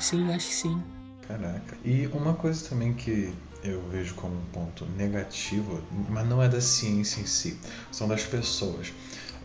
Sim, 0.00 0.32
acho 0.32 0.48
que 0.48 0.54
sim. 0.54 0.95
Caraca. 1.26 1.76
E 1.84 2.06
uma 2.12 2.34
coisa 2.34 2.68
também 2.68 2.94
que 2.94 3.32
eu 3.64 3.82
vejo 3.90 4.14
como 4.14 4.34
um 4.34 4.44
ponto 4.52 4.86
negativo, 4.96 5.82
mas 6.08 6.26
não 6.28 6.42
é 6.42 6.48
da 6.48 6.60
ciência 6.60 7.20
em 7.20 7.26
si, 7.26 7.58
são 7.90 8.06
das 8.06 8.24
pessoas. 8.24 8.92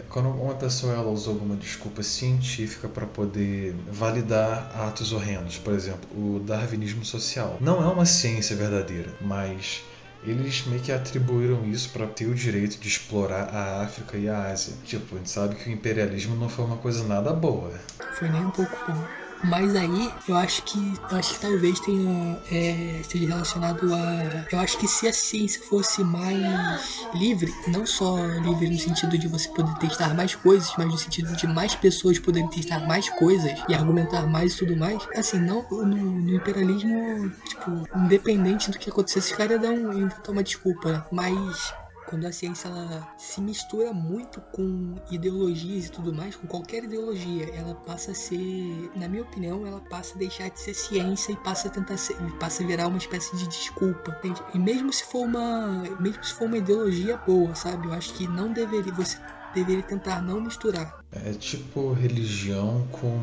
Quando 0.09 0.29
uma 0.29 0.55
pessoa 0.55 0.93
ela 0.93 1.09
usa 1.09 1.29
alguma 1.29 1.55
desculpa 1.55 2.03
científica 2.03 2.87
para 2.87 3.05
poder 3.05 3.75
validar 3.91 4.71
atos 4.75 5.11
horrendos, 5.11 5.57
por 5.57 5.73
exemplo, 5.73 6.09
o 6.13 6.39
darwinismo 6.39 7.05
social, 7.05 7.57
não 7.61 7.81
é 7.81 7.87
uma 7.91 8.05
ciência 8.05 8.55
verdadeira, 8.55 9.13
mas 9.21 9.83
eles 10.23 10.65
meio 10.67 10.81
que 10.81 10.91
atribuíram 10.91 11.65
isso 11.65 11.89
para 11.89 12.05
ter 12.07 12.27
o 12.27 12.35
direito 12.35 12.79
de 12.79 12.87
explorar 12.87 13.49
a 13.53 13.83
África 13.83 14.17
e 14.17 14.29
a 14.29 14.51
Ásia. 14.51 14.73
Tipo, 14.85 15.15
a 15.15 15.17
gente 15.17 15.29
sabe 15.29 15.55
que 15.55 15.69
o 15.69 15.73
imperialismo 15.73 16.35
não 16.35 16.49
foi 16.49 16.65
uma 16.65 16.77
coisa 16.77 17.03
nada 17.03 17.33
boa. 17.33 17.71
Foi 18.13 18.29
nem 18.29 18.45
um 18.45 18.51
pouco 18.51 18.77
bom. 18.87 19.20
Mas 19.43 19.75
aí 19.75 20.11
eu 20.27 20.35
acho 20.35 20.63
que 20.63 20.93
eu 21.09 21.17
acho 21.17 21.33
que 21.33 21.39
talvez 21.39 21.79
tenha 21.79 22.39
é, 22.51 22.99
esteja 23.01 23.27
relacionado 23.27 23.93
a. 23.93 24.45
Eu 24.51 24.59
acho 24.59 24.77
que 24.77 24.87
se 24.87 25.07
a 25.07 25.13
ciência 25.13 25.61
fosse 25.63 26.03
mais 26.03 27.05
livre, 27.13 27.53
não 27.67 27.85
só 27.85 28.17
livre 28.43 28.69
no 28.69 28.77
sentido 28.77 29.17
de 29.17 29.27
você 29.27 29.49
poder 29.49 29.73
testar 29.79 30.13
mais 30.13 30.35
coisas, 30.35 30.71
mas 30.77 30.87
no 30.87 30.97
sentido 30.97 31.35
de 31.35 31.47
mais 31.47 31.75
pessoas 31.75 32.19
poderem 32.19 32.49
testar 32.49 32.79
mais 32.85 33.09
coisas 33.09 33.51
e 33.67 33.73
argumentar 33.73 34.27
mais 34.27 34.53
e 34.53 34.57
tudo 34.57 34.75
mais, 34.75 35.01
assim, 35.15 35.39
não 35.39 35.65
no, 35.69 35.85
no 35.85 36.35
imperialismo, 36.35 37.31
tipo, 37.47 37.87
independente 37.95 38.69
do 38.69 38.77
que 38.77 38.89
acontecesse, 38.89 39.31
esse 39.31 39.37
cara 39.37 39.57
um, 39.57 39.93
inventar 39.93 40.29
uma 40.29 40.43
desculpa, 40.43 41.05
mas 41.11 41.73
quando 42.11 42.25
a 42.25 42.31
ciência 42.31 42.67
ela 42.67 43.07
se 43.17 43.39
mistura 43.39 43.93
muito 43.93 44.41
com 44.51 44.95
ideologias 45.09 45.85
e 45.85 45.91
tudo 45.91 46.13
mais, 46.13 46.35
com 46.35 46.45
qualquer 46.45 46.83
ideologia, 46.83 47.49
ela 47.55 47.73
passa 47.73 48.11
a 48.11 48.13
ser, 48.13 48.91
na 48.97 49.07
minha 49.07 49.23
opinião, 49.23 49.65
ela 49.65 49.79
passa 49.79 50.15
a 50.15 50.17
deixar 50.17 50.49
de 50.49 50.59
ser 50.59 50.73
ciência 50.73 51.31
e 51.31 51.37
passa 51.37 51.69
a 51.69 51.71
tentar 51.71 51.95
ser, 51.95 52.17
passa 52.37 52.63
a 52.63 52.67
virar 52.67 52.87
uma 52.87 52.97
espécie 52.97 53.33
de 53.37 53.47
desculpa. 53.47 54.11
Entende? 54.19 54.43
E 54.53 54.59
mesmo 54.59 54.91
se 54.91 55.05
for 55.05 55.25
uma, 55.25 55.83
mesmo 56.01 56.21
se 56.21 56.33
for 56.33 56.45
uma 56.45 56.57
ideologia 56.57 57.15
boa, 57.15 57.55
sabe? 57.55 57.87
Eu 57.87 57.93
acho 57.93 58.13
que 58.13 58.27
não 58.27 58.51
deveria 58.51 58.91
você 58.91 59.17
deveria 59.53 59.83
tentar 59.83 60.21
não 60.21 60.41
misturar. 60.41 61.01
É 61.11 61.33
tipo 61.33 61.91
religião 61.91 62.87
com, 62.91 63.19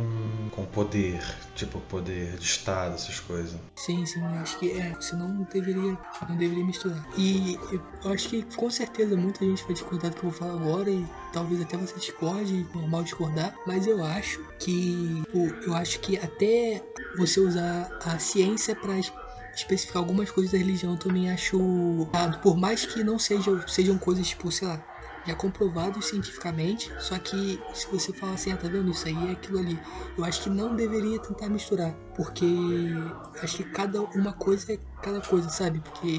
com 0.50 0.64
poder, 0.66 1.24
tipo 1.54 1.80
poder 1.80 2.36
de 2.36 2.44
Estado, 2.44 2.94
essas 2.94 3.18
coisas. 3.18 3.58
Sim, 3.76 4.04
sim, 4.04 4.20
acho 4.36 4.58
que 4.58 4.72
é, 4.72 4.94
senão 5.00 5.28
não 5.28 5.44
deveria, 5.44 5.96
não 6.28 6.36
deveria 6.36 6.64
misturar. 6.64 7.02
E 7.16 7.58
eu 8.04 8.12
acho 8.12 8.28
que 8.28 8.42
com 8.54 8.70
certeza 8.70 9.16
muita 9.16 9.44
gente 9.44 9.64
vai 9.64 9.72
discordar 9.72 10.10
do 10.10 10.16
que 10.18 10.26
eu 10.26 10.30
vou 10.30 10.38
falar 10.38 10.54
agora 10.54 10.90
e 10.90 11.06
talvez 11.32 11.62
até 11.62 11.78
você 11.78 11.94
discorde, 11.94 12.66
normal 12.74 13.04
discordar, 13.04 13.54
mas 13.66 13.86
eu 13.86 14.04
acho 14.04 14.40
que 14.58 15.22
eu 15.62 15.74
acho 15.74 16.00
que 16.00 16.18
até 16.18 16.82
você 17.16 17.40
usar 17.40 17.90
a 18.04 18.18
ciência 18.18 18.76
para 18.76 18.98
especificar 19.54 20.02
algumas 20.02 20.30
coisas 20.30 20.52
da 20.52 20.58
religião 20.58 20.92
eu 20.92 20.98
também 20.98 21.30
acho 21.30 21.58
errado, 22.12 22.40
por 22.40 22.56
mais 22.56 22.84
que 22.84 23.02
não 23.02 23.18
sejam, 23.18 23.66
sejam 23.66 23.98
coisas 23.98 24.28
tipo, 24.28 24.50
sei 24.52 24.68
lá, 24.68 24.84
já 25.28 25.34
comprovados 25.34 26.06
cientificamente, 26.06 26.90
só 26.98 27.18
que 27.18 27.60
se 27.74 27.86
você 27.90 28.12
falar 28.14 28.32
assim, 28.32 28.50
ah, 28.50 28.56
tá 28.56 28.66
vendo, 28.66 28.90
isso 28.90 29.06
aí 29.06 29.28
é 29.28 29.32
aquilo 29.32 29.58
ali, 29.58 29.78
eu 30.16 30.24
acho 30.24 30.42
que 30.42 30.50
não 30.50 30.74
deveria 30.74 31.18
tentar 31.20 31.50
misturar, 31.50 31.92
porque 32.16 32.46
acho 33.42 33.58
que 33.58 33.64
cada 33.64 34.00
uma 34.00 34.32
coisa 34.32 34.72
é 34.72 34.78
cada 35.02 35.20
coisa, 35.20 35.50
sabe? 35.50 35.80
Porque 35.80 36.18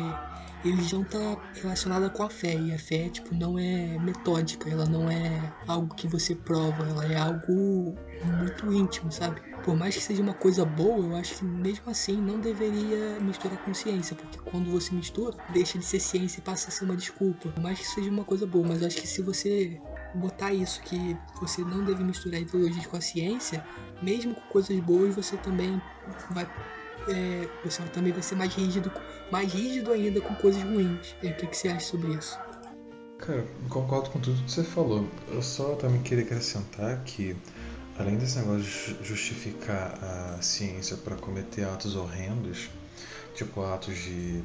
religião 0.64 1.04
tá 1.04 1.38
relacionada 1.54 2.10
com 2.10 2.24
a 2.24 2.30
fé 2.30 2.56
e 2.56 2.74
a 2.74 2.80
fé 2.80 3.10
tipo 3.10 3.34
não 3.34 3.58
é 3.58 3.98
metódica, 4.00 4.70
ela 4.70 4.86
não 4.86 5.10
é 5.10 5.54
algo 5.68 5.94
que 5.96 6.08
você 6.08 6.36
prova, 6.36 6.88
ela 6.88 7.06
é 7.06 7.16
algo 7.16 7.96
muito 8.24 8.72
íntimo, 8.72 9.12
sabe? 9.12 9.42
Por 9.64 9.76
mais 9.76 9.96
que 9.96 10.02
seja 10.02 10.22
uma 10.22 10.34
coisa 10.34 10.66
boa, 10.66 11.06
eu 11.06 11.16
acho 11.16 11.36
que 11.36 11.46
mesmo 11.46 11.90
assim 11.90 12.22
não 12.22 12.40
deveria 12.40 13.20
misturar 13.20 13.58
com 13.58 13.74
ciência, 13.74 14.16
porque 14.16 14.40
quando 14.50 14.72
você 14.72 14.94
mistura, 14.94 15.38
deixa 15.50 15.78
de 15.78 15.86
ser 15.86 16.00
ciência 16.00 16.40
e 16.40 16.44
passa 16.44 16.70
a 16.70 16.72
ser 16.72 16.86
uma 16.86 16.96
desculpa. 16.96 17.50
Por 17.50 17.62
mais 17.62 17.80
que 17.80 17.88
seja 17.88 18.10
uma 18.10 18.24
coisa 18.24 18.48
boa, 18.48 18.68
mas 18.68 18.82
eu 18.82 18.88
acho 18.88 18.98
que 18.98 19.08
se 19.08 19.22
você 19.22 19.80
botar 20.16 20.54
isso 20.54 20.82
que 20.82 21.16
você 21.40 21.64
não 21.64 21.84
deve 21.84 22.04
misturar 22.04 22.42
ideologias 22.42 22.86
com 22.88 22.98
a 22.98 23.02
ciência, 23.02 23.64
mesmo 24.02 24.34
com 24.34 24.42
coisas 24.42 24.80
boas, 24.80 25.16
você 25.16 25.38
também 25.38 25.82
vai 26.32 26.50
é, 27.08 27.48
você 27.64 27.82
também 27.84 28.12
vai 28.12 28.22
ser 28.22 28.36
mais 28.36 28.54
rígido, 28.54 28.92
mais 29.32 29.52
rígido 29.52 29.92
ainda 29.92 30.22
com 30.22 30.34
coisas 30.36 30.62
ruins. 30.64 31.16
O 31.24 31.34
que, 31.34 31.48
que 31.48 31.58
você 31.58 31.70
acha 31.70 31.86
sobre 31.86 32.14
isso? 32.14 32.38
Cara, 33.20 33.46
concordo 33.70 34.10
com 34.10 34.20
tudo 34.20 34.42
que 34.44 34.52
você 34.52 34.64
falou. 34.64 35.08
Eu 35.28 35.42
só 35.42 35.76
também 35.76 36.02
queria 36.02 36.24
acrescentar 36.24 37.04
que, 37.04 37.36
além 37.98 38.18
desse 38.18 38.40
negócio 38.40 38.62
de 38.62 39.04
justificar 39.08 39.98
a 40.02 40.42
ciência 40.42 40.96
para 40.98 41.16
cometer 41.16 41.66
atos 41.66 41.96
horrendos, 41.96 42.70
tipo 43.36 43.62
atos 43.62 43.96
de 43.98 44.42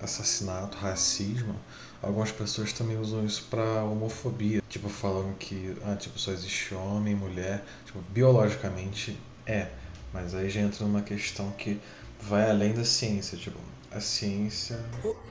assassinato, 0.00 0.76
racismo, 0.76 1.54
algumas 2.02 2.30
pessoas 2.30 2.72
também 2.72 2.98
usam 2.98 3.24
isso 3.24 3.46
para 3.50 3.82
homofobia, 3.82 4.62
tipo 4.68 4.88
falando 4.88 5.36
que 5.36 5.76
ah, 5.84 5.96
tipo 5.96 6.18
só 6.18 6.30
existe 6.32 6.74
homem, 6.74 7.14
mulher, 7.14 7.64
tipo 7.84 8.00
biologicamente 8.10 9.18
é, 9.46 9.70
mas 10.12 10.34
aí 10.34 10.48
já 10.48 10.60
entra 10.60 10.84
numa 10.84 11.02
questão 11.02 11.50
que 11.52 11.80
vai 12.22 12.50
além 12.50 12.72
da 12.72 12.84
ciência, 12.84 13.36
tipo, 13.36 13.58
a 13.90 14.00
ciência. 14.00 14.78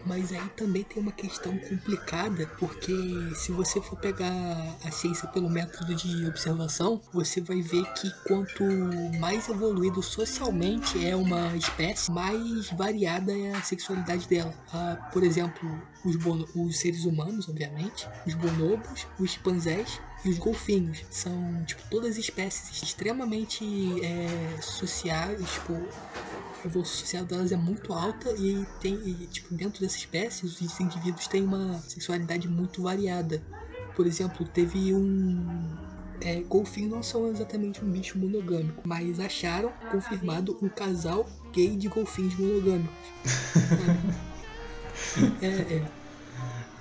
Mas 0.06 0.32
aí 0.32 0.50
também 0.56 0.84
tem 0.84 1.02
uma 1.02 1.12
questão 1.12 1.58
complicada, 1.58 2.48
porque 2.58 3.32
se 3.36 3.52
você 3.52 3.82
for 3.82 3.98
pegar 3.98 4.78
a 4.84 4.92
ciência 4.92 5.28
pelo 5.28 5.50
método 5.50 5.94
de 5.94 6.26
observação, 6.26 7.02
você 7.14 7.42
vai 7.42 7.62
ver 7.62 7.86
que 7.94 8.12
quanto 8.24 8.64
mais 9.20 9.48
evoluído 9.50 10.02
socialmente 10.02 11.06
é 11.06 11.16
uma 11.16 11.56
espécie, 11.56 12.12
mais 12.12 12.70
variada 12.72 13.38
é 13.38 13.52
a 13.54 13.62
sexualidade 13.62 14.28
dela. 14.28 14.54
Ah, 14.74 14.98
por 15.12 15.24
exemplo, 15.24 15.70
os, 16.04 16.16
os 16.56 16.80
seres 16.80 17.06
humanos, 17.06 17.48
obviamente, 17.50 18.08
os 18.26 18.34
bonobos, 18.34 19.08
os 19.20 19.32
chimpanzés 19.32 20.00
e 20.24 20.30
os 20.30 20.38
golfinhos. 20.38 21.04
São, 21.10 21.64
tipo, 21.66 21.82
todas 21.90 22.18
espécies 22.18 22.82
extremamente 22.82 24.04
é, 24.04 24.58
sociais, 24.62 25.40
tipo, 25.52 25.74
a 26.64 26.68
evolução 26.68 27.00
social 27.00 27.26
delas 27.26 27.52
é 27.52 27.58
muito 27.58 27.94
alta 27.94 28.32
e 28.38 28.66
tem, 28.80 28.96
e, 28.96 29.28
tipo, 29.28 29.54
dentro 29.54 29.82
dessa 29.82 29.98
espécie, 29.98 30.46
os 30.46 30.80
indivíduos 30.80 31.28
têm 31.28 31.44
uma 31.44 31.80
sexualidade 31.82 32.48
muito 32.48 32.82
variada. 32.82 33.42
Por 33.96 34.06
exemplo, 34.06 34.46
teve 34.46 34.94
um. 34.94 35.46
É, 36.20 36.42
golfinhos 36.42 36.92
não 36.92 37.04
são 37.04 37.30
exatamente 37.30 37.86
um 37.86 37.92
bicho 37.92 38.18
monogâmico, 38.18 38.82
mas 38.88 39.20
acharam 39.20 39.72
confirmado 39.92 40.58
um 40.64 40.68
casal 40.68 41.30
gay 41.54 41.76
de 41.76 41.88
golfinhos 41.88 42.36
monogâmicos. 42.36 42.98
é, 45.42 45.48
é. 45.48 45.86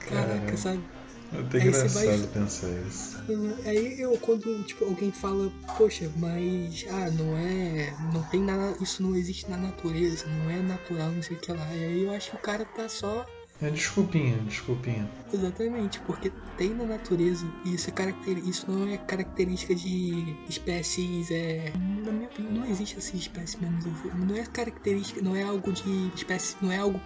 Caraca, 0.09 0.57
sabe? 0.57 0.96
É 1.33 1.41
até 1.41 1.59
engraçado 1.59 2.05
vai... 2.05 2.27
pensar 2.29 2.69
isso. 2.87 3.17
Aí 3.65 4.01
eu 4.01 4.17
quando 4.19 4.62
tipo, 4.65 4.85
alguém 4.85 5.11
fala, 5.11 5.51
poxa, 5.77 6.11
mas 6.17 6.85
ah, 6.91 7.11
não 7.11 7.37
é. 7.37 7.95
Não 8.12 8.23
tem 8.25 8.41
nada. 8.41 8.77
Isso 8.81 9.03
não 9.03 9.15
existe 9.17 9.49
na 9.51 9.57
natureza, 9.57 10.27
não 10.27 10.51
é 10.51 10.61
natural, 10.62 11.11
não 11.11 11.23
sei 11.23 11.37
o 11.37 11.41
que 11.41 11.53
lá. 11.53 11.75
E 11.75 11.85
aí 11.85 12.05
eu 12.05 12.12
acho 12.12 12.31
que 12.31 12.37
o 12.37 12.41
cara 12.41 12.65
tá 12.65 12.89
só. 12.89 13.27
É 13.61 13.71
desculpinha, 13.71 14.37
desculpinha. 14.43 15.09
Exatamente, 15.33 15.99
porque 16.01 16.31
tem 16.59 16.75
na 16.75 16.85
natureza 16.85 17.47
e 17.65 17.75
isso, 17.75 17.89
é 17.89 17.93
caracter... 17.93 18.37
isso 18.47 18.71
não 18.71 18.87
é 18.87 18.99
característica 18.99 19.75
de 19.75 20.37
espécies. 20.47 21.31
É... 21.31 21.73
Na 22.05 22.12
minha 22.12 22.29
opinião, 22.29 22.53
não 22.53 22.67
existe 22.67 22.99
assim 22.99 23.17
espécie 23.17 23.59
menos. 23.59 23.85
Não 24.15 24.37
é 24.37 24.45
característica, 24.45 25.23
não 25.23 25.35
é 25.35 25.43
algo 25.43 25.73
de 25.73 26.12
espécie, 26.15 26.55
não 26.61 26.71
é 26.71 26.77
algo, 26.77 27.01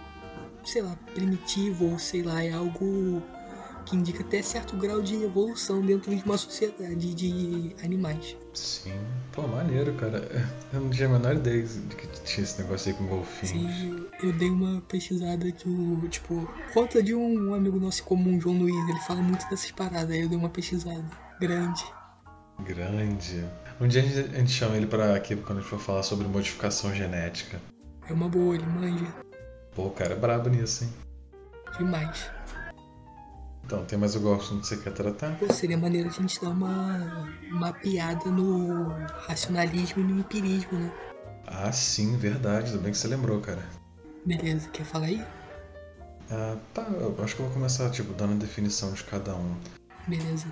sei 0.65 0.81
lá, 0.81 0.93
primitivo 1.13 1.91
ou 1.91 1.97
sei 1.97 2.21
lá, 2.21 2.43
é 2.43 2.51
algo 2.51 3.23
que 3.85 3.95
indica 3.95 4.23
até 4.23 4.41
certo 4.41 4.75
grau 4.77 5.01
de 5.01 5.23
evolução 5.23 5.81
dentro 5.81 6.15
de 6.15 6.23
uma 6.23 6.37
sociedade 6.37 7.13
de 7.13 7.75
animais. 7.83 8.35
Sim, 8.53 8.99
pô, 9.31 9.43
maneiro, 9.47 9.93
cara. 9.93 10.27
Eu 10.73 10.81
não 10.81 10.89
tinha 10.89 11.07
a 11.07 11.11
menor 11.11 11.35
ideia 11.35 11.63
de 11.63 11.95
que 11.95 12.07
tinha 12.23 12.43
esse 12.43 12.61
negócio 12.61 12.91
aí 12.91 12.97
com 12.97 13.07
golfinhos. 13.07 13.75
Sim, 13.75 14.05
eu 14.21 14.33
dei 14.33 14.49
uma 14.49 14.81
pesquisada 14.81 15.51
que 15.51 15.67
o, 15.67 16.07
tipo, 16.09 16.47
conta 16.73 17.01
de 17.01 17.15
um 17.15 17.53
amigo 17.53 17.79
nosso 17.79 18.03
comum, 18.03 18.39
João 18.39 18.57
Luiz, 18.57 18.89
ele 18.89 18.99
fala 18.99 19.21
muito 19.21 19.47
dessas 19.49 19.71
paradas, 19.71 20.11
aí 20.11 20.21
eu 20.21 20.29
dei 20.29 20.37
uma 20.37 20.49
pesquisada 20.49 21.05
grande. 21.39 21.83
Grande. 22.65 23.45
Um 23.79 23.87
dia 23.87 24.01
a 24.01 24.05
gente, 24.05 24.35
a 24.35 24.39
gente 24.39 24.51
chama 24.51 24.75
ele 24.77 24.85
pra 24.85 25.15
aqui 25.15 25.35
quando 25.35 25.59
a 25.59 25.61
gente 25.61 25.69
for 25.69 25.79
falar 25.79 26.03
sobre 26.03 26.27
modificação 26.27 26.93
genética. 26.93 27.59
É 28.07 28.13
uma 28.13 28.29
boa, 28.29 28.55
ele 28.55 28.65
manja 28.65 29.07
Pô, 29.73 29.87
o 29.87 29.91
cara 29.91 30.13
é 30.13 30.17
brabo 30.17 30.49
nisso, 30.49 30.83
hein? 30.83 30.89
demais. 31.77 32.29
Então, 33.71 33.85
tem 33.85 33.97
mais 33.97 34.17
algum 34.17 34.35
assunto 34.35 34.59
que 34.59 34.67
você 34.67 34.75
quer 34.75 34.91
tratar? 34.91 35.33
Pô, 35.37 35.49
seria 35.53 35.77
maneiro 35.77 36.09
a 36.09 36.11
gente 36.11 36.41
dar 36.41 36.49
uma, 36.49 37.07
uma 37.53 37.71
piada 37.71 38.29
no 38.29 38.89
racionalismo 39.25 40.01
e 40.01 40.03
no 40.03 40.19
empirismo, 40.19 40.77
né? 40.77 40.91
Ah, 41.47 41.71
sim, 41.71 42.17
verdade. 42.17 42.65
Ainda 42.71 42.79
bem 42.79 42.91
que 42.91 42.97
você 42.97 43.07
lembrou, 43.07 43.39
cara. 43.39 43.63
Beleza, 44.25 44.67
quer 44.67 44.83
falar 44.83 45.05
aí? 45.05 45.25
Ah, 46.29 46.57
tá, 46.73 46.81
eu 46.81 47.15
acho 47.23 47.33
que 47.33 47.41
eu 47.41 47.45
vou 47.45 47.53
começar, 47.53 47.89
tipo, 47.91 48.11
dando 48.11 48.33
a 48.33 48.35
definição 48.35 48.91
de 48.91 49.05
cada 49.05 49.33
um. 49.37 49.55
Beleza. 50.05 50.51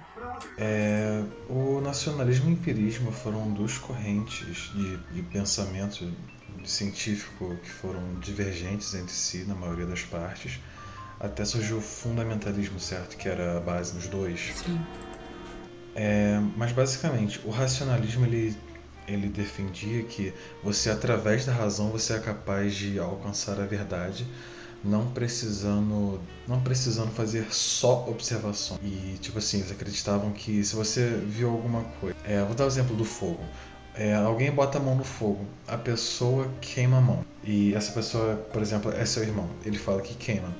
É, 0.57 1.21
o 1.49 1.81
nacionalismo 1.81 2.49
e 2.49 2.53
o 2.53 2.55
empirismo 2.55 3.11
foram 3.11 3.51
duas 3.51 3.77
correntes 3.77 4.71
de, 4.71 4.95
de 4.95 5.21
pensamento 5.23 6.09
científico 6.63 7.57
que 7.61 7.69
foram 7.69 8.17
divergentes 8.21 8.93
entre 8.93 9.13
si 9.13 9.39
na 9.39 9.55
maioria 9.55 9.85
das 9.85 10.03
partes, 10.03 10.61
até 11.19 11.43
surgiu 11.43 11.77
o 11.77 11.81
fundamentalismo, 11.81 12.79
certo? 12.79 13.17
Que 13.17 13.27
era 13.27 13.57
a 13.57 13.59
base 13.59 13.93
dos 13.93 14.07
dois. 14.07 14.53
Sim. 14.63 14.79
É, 15.95 16.39
mas 16.55 16.71
basicamente, 16.71 17.41
o 17.43 17.49
racionalismo 17.49 18.25
ele, 18.25 18.55
ele 19.07 19.27
defendia 19.27 20.03
que 20.03 20.33
você, 20.63 20.89
através 20.89 21.45
da 21.45 21.51
razão, 21.51 21.89
você 21.89 22.13
é 22.13 22.19
capaz 22.19 22.73
de 22.75 22.99
alcançar 22.99 23.59
a 23.59 23.65
verdade, 23.65 24.25
não 24.83 25.07
precisando, 25.11 26.21
não 26.47 26.61
precisando 26.61 27.11
fazer 27.11 27.51
só 27.51 28.07
observação. 28.07 28.79
E 28.81 29.17
tipo 29.19 29.39
assim, 29.39 29.57
eles 29.57 29.71
acreditavam 29.71 30.31
que 30.31 30.63
se 30.63 30.75
você 30.75 31.21
viu 31.25 31.49
alguma 31.49 31.83
coisa, 31.99 32.15
é, 32.23 32.41
vou 32.43 32.55
dar 32.55 32.63
o 32.63 32.67
exemplo 32.67 32.95
do 32.95 33.03
fogo. 33.03 33.43
É, 33.93 34.15
alguém 34.15 34.49
bota 34.51 34.77
a 34.77 34.81
mão 34.81 34.95
no 34.95 35.03
fogo, 35.03 35.45
a 35.67 35.75
pessoa 35.75 36.49
queima 36.61 36.99
a 36.99 37.01
mão. 37.01 37.25
E 37.43 37.73
essa 37.73 37.91
pessoa, 37.91 38.35
por 38.35 38.61
exemplo, 38.61 38.93
é 38.93 39.05
seu 39.05 39.23
irmão. 39.23 39.49
Ele 39.65 39.77
fala 39.77 40.01
que 40.01 40.15
queima. 40.15 40.55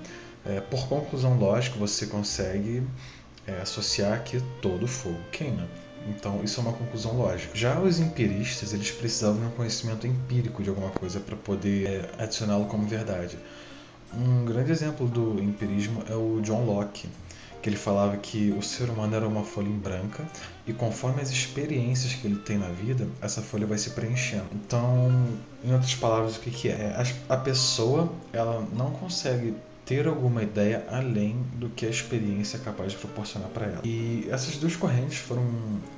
É, 0.46 0.62
por 0.62 0.88
conclusão 0.88 1.38
lógica, 1.38 1.78
você 1.78 2.06
consegue 2.06 2.84
é, 3.46 3.62
associar 3.62 4.24
que 4.24 4.42
todo 4.62 4.88
fogo 4.88 5.20
queima. 5.32 5.68
Então, 6.08 6.42
isso 6.44 6.60
é 6.60 6.64
uma 6.64 6.74
conclusão 6.74 7.18
lógica. 7.18 7.56
Já 7.56 7.80
os 7.80 8.00
empiristas, 8.00 8.74
eles 8.74 8.90
precisavam 8.92 9.42
de 9.42 9.48
um 9.48 9.52
conhecimento 9.52 10.08
empírico 10.08 10.64
de 10.64 10.70
alguma 10.70 10.90
coisa 10.90 11.20
para 11.20 11.36
poder 11.36 11.88
é, 11.88 12.24
adicioná-lo 12.24 12.66
como 12.66 12.88
verdade. 12.88 13.38
Um 14.14 14.46
grande 14.46 14.72
exemplo 14.72 15.08
do 15.08 15.42
empirismo 15.42 16.04
é 16.10 16.16
o 16.16 16.40
John 16.42 16.66
Locke, 16.66 17.08
que 17.62 17.70
ele 17.70 17.76
falava 17.76 18.18
que 18.18 18.52
o 18.58 18.62
ser 18.62 18.90
humano 18.90 19.16
era 19.16 19.28
uma 19.28 19.44
folha 19.44 19.68
em 19.68 19.78
branca 19.78 20.26
e 20.66 20.74
conforme 20.74 21.22
as 21.22 21.30
experiências 21.30 22.14
que 22.14 22.26
ele 22.26 22.38
tem 22.38 22.58
na 22.58 22.70
vida, 22.70 23.08
essa 23.22 23.42
folha 23.42 23.68
vai 23.68 23.78
se 23.78 23.92
preenchendo. 23.92 24.48
Então, 24.54 25.28
em 25.64 25.74
outras 25.74 25.94
palavras, 25.94 26.38
o 26.38 26.40
que, 26.40 26.50
que 26.50 26.70
é? 26.70 26.96
A 27.28 27.38
pessoa 27.38 28.12
ela 28.32 28.66
não 28.74 28.92
consegue 28.92 29.54
ter 29.90 30.08
alguma 30.08 30.44
ideia 30.44 30.86
além 30.88 31.42
do 31.56 31.68
que 31.68 31.84
a 31.84 31.90
experiência 31.90 32.58
é 32.58 32.60
capaz 32.60 32.92
de 32.92 33.00
proporcionar 33.00 33.50
para 33.50 33.66
ela. 33.66 33.82
E 33.84 34.28
essas 34.30 34.56
duas 34.58 34.76
correntes 34.76 35.18
foram 35.18 35.44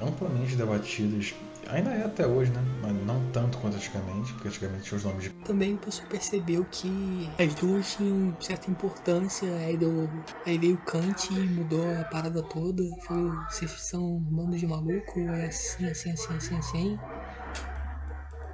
amplamente 0.02 0.56
debatidas, 0.56 1.36
ainda 1.68 1.92
é 1.92 2.06
até 2.06 2.26
hoje, 2.26 2.52
né? 2.52 2.64
Mas 2.82 2.96
não 3.06 3.22
tanto 3.34 3.58
quanto 3.58 3.76
antigamente, 3.76 4.32
porque 4.32 4.48
antigamente 4.48 4.84
tinha 4.84 4.98
os 4.98 5.04
nomes 5.04 5.24
de. 5.24 5.30
Também 5.44 5.74
o 5.74 5.78
pessoal 5.78 6.08
percebeu 6.08 6.64
que 6.72 7.30
as 7.38 7.54
duas 7.54 7.94
tinham 7.94 8.34
certa 8.40 8.72
importância, 8.72 9.54
aí, 9.58 9.76
deu, 9.76 10.10
aí 10.46 10.58
veio 10.58 10.78
Kant 10.78 11.30
e 11.30 11.50
mudou 11.50 12.00
a 12.00 12.06
parada 12.06 12.42
toda. 12.44 12.82
Falou, 13.06 13.34
vocês 13.50 13.72
são 13.82 14.16
um 14.16 14.20
bando 14.20 14.56
de 14.56 14.66
maluco, 14.66 15.20
é 15.20 15.48
assim, 15.48 15.90
assim, 15.90 16.12
assim, 16.12 16.38
assim, 16.38 16.58
assim. 16.58 17.00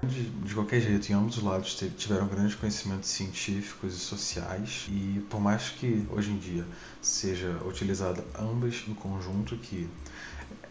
De, 0.03 0.29
de, 0.29 0.53
qualquer 0.53 0.79
jeito, 0.79 1.11
em 1.11 1.15
ambos 1.15 1.37
os 1.37 1.43
lados 1.43 1.75
tiveram 1.97 2.27
grandes 2.27 2.55
conhecimentos 2.55 3.09
científicos 3.09 3.95
e 3.95 3.99
sociais, 3.99 4.85
e 4.89 5.25
por 5.29 5.39
mais 5.39 5.69
que 5.69 6.05
hoje 6.11 6.31
em 6.31 6.37
dia 6.37 6.65
seja 7.01 7.57
utilizada 7.65 8.23
ambas 8.39 8.83
em 8.87 8.93
conjunto, 8.93 9.57
que 9.57 9.89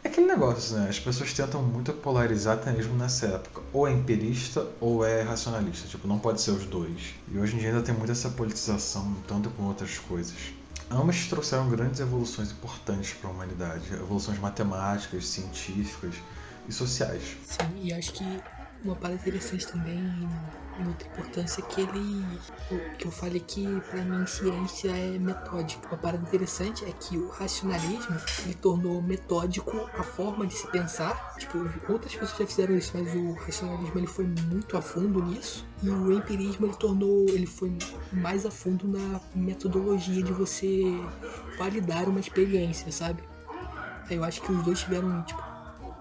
é 0.06 0.08
aquele 0.08 0.28
negócio, 0.28 0.76
né? 0.76 0.88
As 0.88 1.00
pessoas 1.00 1.32
tentam 1.32 1.60
muito 1.60 1.92
polarizar 1.92 2.54
até 2.54 2.70
mesmo 2.70 2.94
nessa 2.94 3.26
época. 3.26 3.60
Ou 3.72 3.88
é 3.88 3.92
empirista 3.92 4.64
ou 4.80 5.04
é 5.04 5.22
racionalista. 5.22 5.88
Tipo, 5.88 6.06
não 6.06 6.18
pode 6.18 6.40
ser 6.40 6.52
os 6.52 6.64
dois. 6.64 7.14
E 7.28 7.36
hoje 7.36 7.56
em 7.56 7.58
dia 7.58 7.70
ainda 7.70 7.82
tem 7.82 7.92
muita 7.92 8.12
essa 8.12 8.30
politização, 8.30 9.16
tanto 9.26 9.50
com 9.50 9.64
outras 9.64 9.98
coisas. 9.98 10.36
Ambas 10.88 11.26
trouxeram 11.26 11.68
grandes 11.68 11.98
evoluções 11.98 12.52
importantes 12.52 13.14
para 13.14 13.28
a 13.28 13.32
humanidade. 13.32 13.92
Evoluções 13.92 14.38
matemáticas, 14.38 15.26
científicas 15.26 16.14
e 16.68 16.72
sociais. 16.72 17.36
Sim, 17.44 17.82
e 17.82 17.92
acho 17.92 18.12
que 18.12 18.24
uma 18.86 18.96
parada 18.96 19.20
interessante 19.20 19.66
também, 19.66 20.28
outra 20.86 21.08
importância, 21.08 21.62
que 21.62 21.80
ele. 21.80 22.38
que 22.98 23.06
eu 23.06 23.10
falei 23.10 23.40
que 23.40 23.80
pra 23.90 24.02
mim 24.02 24.26
ciência 24.26 24.90
é 24.90 25.18
metódica. 25.18 25.86
Uma 25.88 25.98
parada 25.98 26.22
interessante 26.22 26.84
é 26.84 26.92
que 26.92 27.16
o 27.16 27.28
racionalismo 27.28 28.16
ele 28.44 28.54
tornou 28.54 29.02
metódico 29.02 29.88
a 29.94 30.02
forma 30.02 30.46
de 30.46 30.54
se 30.54 30.66
pensar. 30.68 31.36
Tipo, 31.38 31.58
outras 31.88 32.14
pessoas 32.14 32.38
já 32.38 32.46
fizeram 32.46 32.76
isso, 32.76 32.92
mas 32.94 33.14
o 33.14 33.32
racionalismo 33.32 33.98
ele 33.98 34.06
foi 34.06 34.26
muito 34.26 34.76
a 34.76 34.82
fundo 34.82 35.22
nisso. 35.22 35.66
E 35.82 35.88
o 35.88 36.12
empirismo 36.12 36.66
ele 36.66 36.76
tornou. 36.76 37.26
ele 37.28 37.46
foi 37.46 37.76
mais 38.12 38.46
a 38.46 38.50
fundo 38.50 38.86
na 38.88 39.20
metodologia 39.34 40.22
de 40.22 40.32
você 40.32 41.00
validar 41.58 42.08
uma 42.08 42.20
experiência, 42.20 42.90
sabe? 42.92 43.22
Eu 44.08 44.22
acho 44.22 44.40
que 44.40 44.52
os 44.52 44.62
dois 44.62 44.78
tiveram, 44.80 45.22
tipo, 45.22 45.42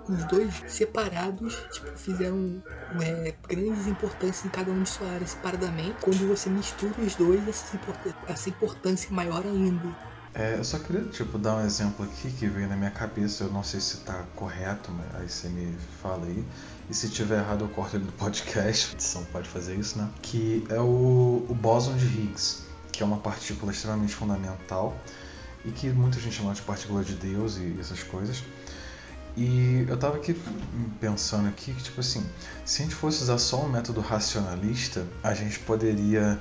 os 0.08 0.24
dois 0.26 0.64
separados 0.68 1.56
tipo, 1.72 1.98
fizeram 1.98 2.62
é, 3.02 3.34
grandes 3.48 3.88
importâncias 3.88 4.46
em 4.46 4.50
cada 4.50 4.72
um 4.72 4.84
de 4.84 4.90
sua 4.90 5.10
área 5.10 5.26
separadamente. 5.26 5.96
Quando 6.02 6.28
você 6.28 6.50
mistura 6.50 7.02
os 7.02 7.16
dois, 7.16 7.48
essa, 7.48 7.80
essa 8.28 8.50
importância 8.50 9.08
é 9.10 9.12
maior 9.12 9.44
ainda. 9.46 9.90
É, 10.34 10.58
eu 10.58 10.64
só 10.66 10.78
queria 10.78 11.04
tipo, 11.06 11.38
dar 11.38 11.56
um 11.56 11.66
exemplo 11.66 12.06
aqui 12.06 12.30
que 12.30 12.46
veio 12.48 12.68
na 12.68 12.76
minha 12.76 12.92
cabeça, 12.92 13.46
eu 13.46 13.52
não 13.52 13.64
sei 13.64 13.80
se 13.80 13.96
está 13.96 14.26
correto, 14.36 14.92
mas 14.92 15.22
aí 15.22 15.30
você 15.30 15.48
me 15.48 15.74
fala 16.02 16.26
aí. 16.26 16.44
E 16.90 16.94
se 16.94 17.10
tiver 17.10 17.40
errado 17.40 17.64
eu 17.64 17.70
corto 17.70 17.96
ele 17.96 18.04
do 18.04 18.12
podcast, 18.12 18.90
a 18.90 18.94
edição 18.94 19.24
pode 19.32 19.48
fazer 19.48 19.76
isso, 19.76 19.98
né? 19.98 20.10
Que 20.22 20.66
é 20.70 20.80
o, 20.80 21.46
o 21.48 21.56
bóson 21.56 21.96
de 21.96 22.06
Higgs, 22.06 22.64
que 22.92 23.02
é 23.02 23.06
uma 23.06 23.18
partícula 23.18 23.72
extremamente 23.72 24.14
fundamental 24.14 24.96
e 25.64 25.72
que 25.72 25.90
muita 25.90 26.20
gente 26.20 26.36
chama 26.36 26.54
de 26.54 26.62
partícula 26.62 27.04
de 27.04 27.16
Deus 27.16 27.58
e 27.58 27.76
essas 27.80 28.04
coisas. 28.04 28.44
E 29.38 29.86
eu 29.90 29.98
tava 29.98 30.16
aqui 30.16 30.34
pensando 31.00 31.50
aqui 31.50 31.74
que, 31.74 31.84
tipo 31.84 32.00
assim, 32.00 32.26
se 32.64 32.82
a 32.82 32.86
gente 32.86 32.96
fosse 32.96 33.22
usar 33.22 33.38
só 33.38 33.64
um 33.64 33.68
método 33.68 34.00
racionalista, 34.00 35.06
a 35.22 35.34
gente 35.34 35.60
poderia 35.60 36.40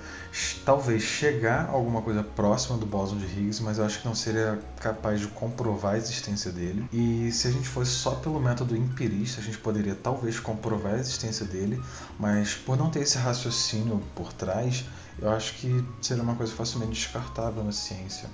talvez 0.64 1.02
chegar 1.02 1.66
a 1.66 1.70
alguma 1.72 2.02
coisa 2.02 2.22
próxima 2.22 2.78
do 2.78 2.86
bóson 2.86 3.16
de 3.16 3.24
Higgs, 3.24 3.60
mas 3.62 3.78
eu 3.78 3.84
acho 3.84 4.00
que 4.00 4.06
não 4.06 4.14
seria 4.14 4.60
capaz 4.80 5.20
de 5.20 5.26
comprovar 5.26 5.94
a 5.94 5.96
existência 5.96 6.52
dele. 6.52 6.88
E 6.92 7.32
se 7.32 7.48
a 7.48 7.50
gente 7.50 7.68
fosse 7.68 7.90
só 7.90 8.12
pelo 8.12 8.38
método 8.40 8.76
empirista, 8.76 9.40
a 9.40 9.44
gente 9.44 9.58
poderia 9.58 9.96
talvez 9.96 10.38
comprovar 10.38 10.94
a 10.94 10.98
existência 10.98 11.44
dele, 11.44 11.82
mas 12.16 12.54
por 12.54 12.76
não 12.76 12.90
ter 12.90 13.00
esse 13.00 13.18
raciocínio 13.18 14.00
por 14.14 14.32
trás, 14.32 14.84
eu 15.20 15.30
acho 15.30 15.54
que 15.54 15.84
seria 16.00 16.22
uma 16.22 16.36
coisa 16.36 16.52
facilmente 16.52 16.92
descartável 16.92 17.64
na 17.64 17.72
ciência. 17.72 18.28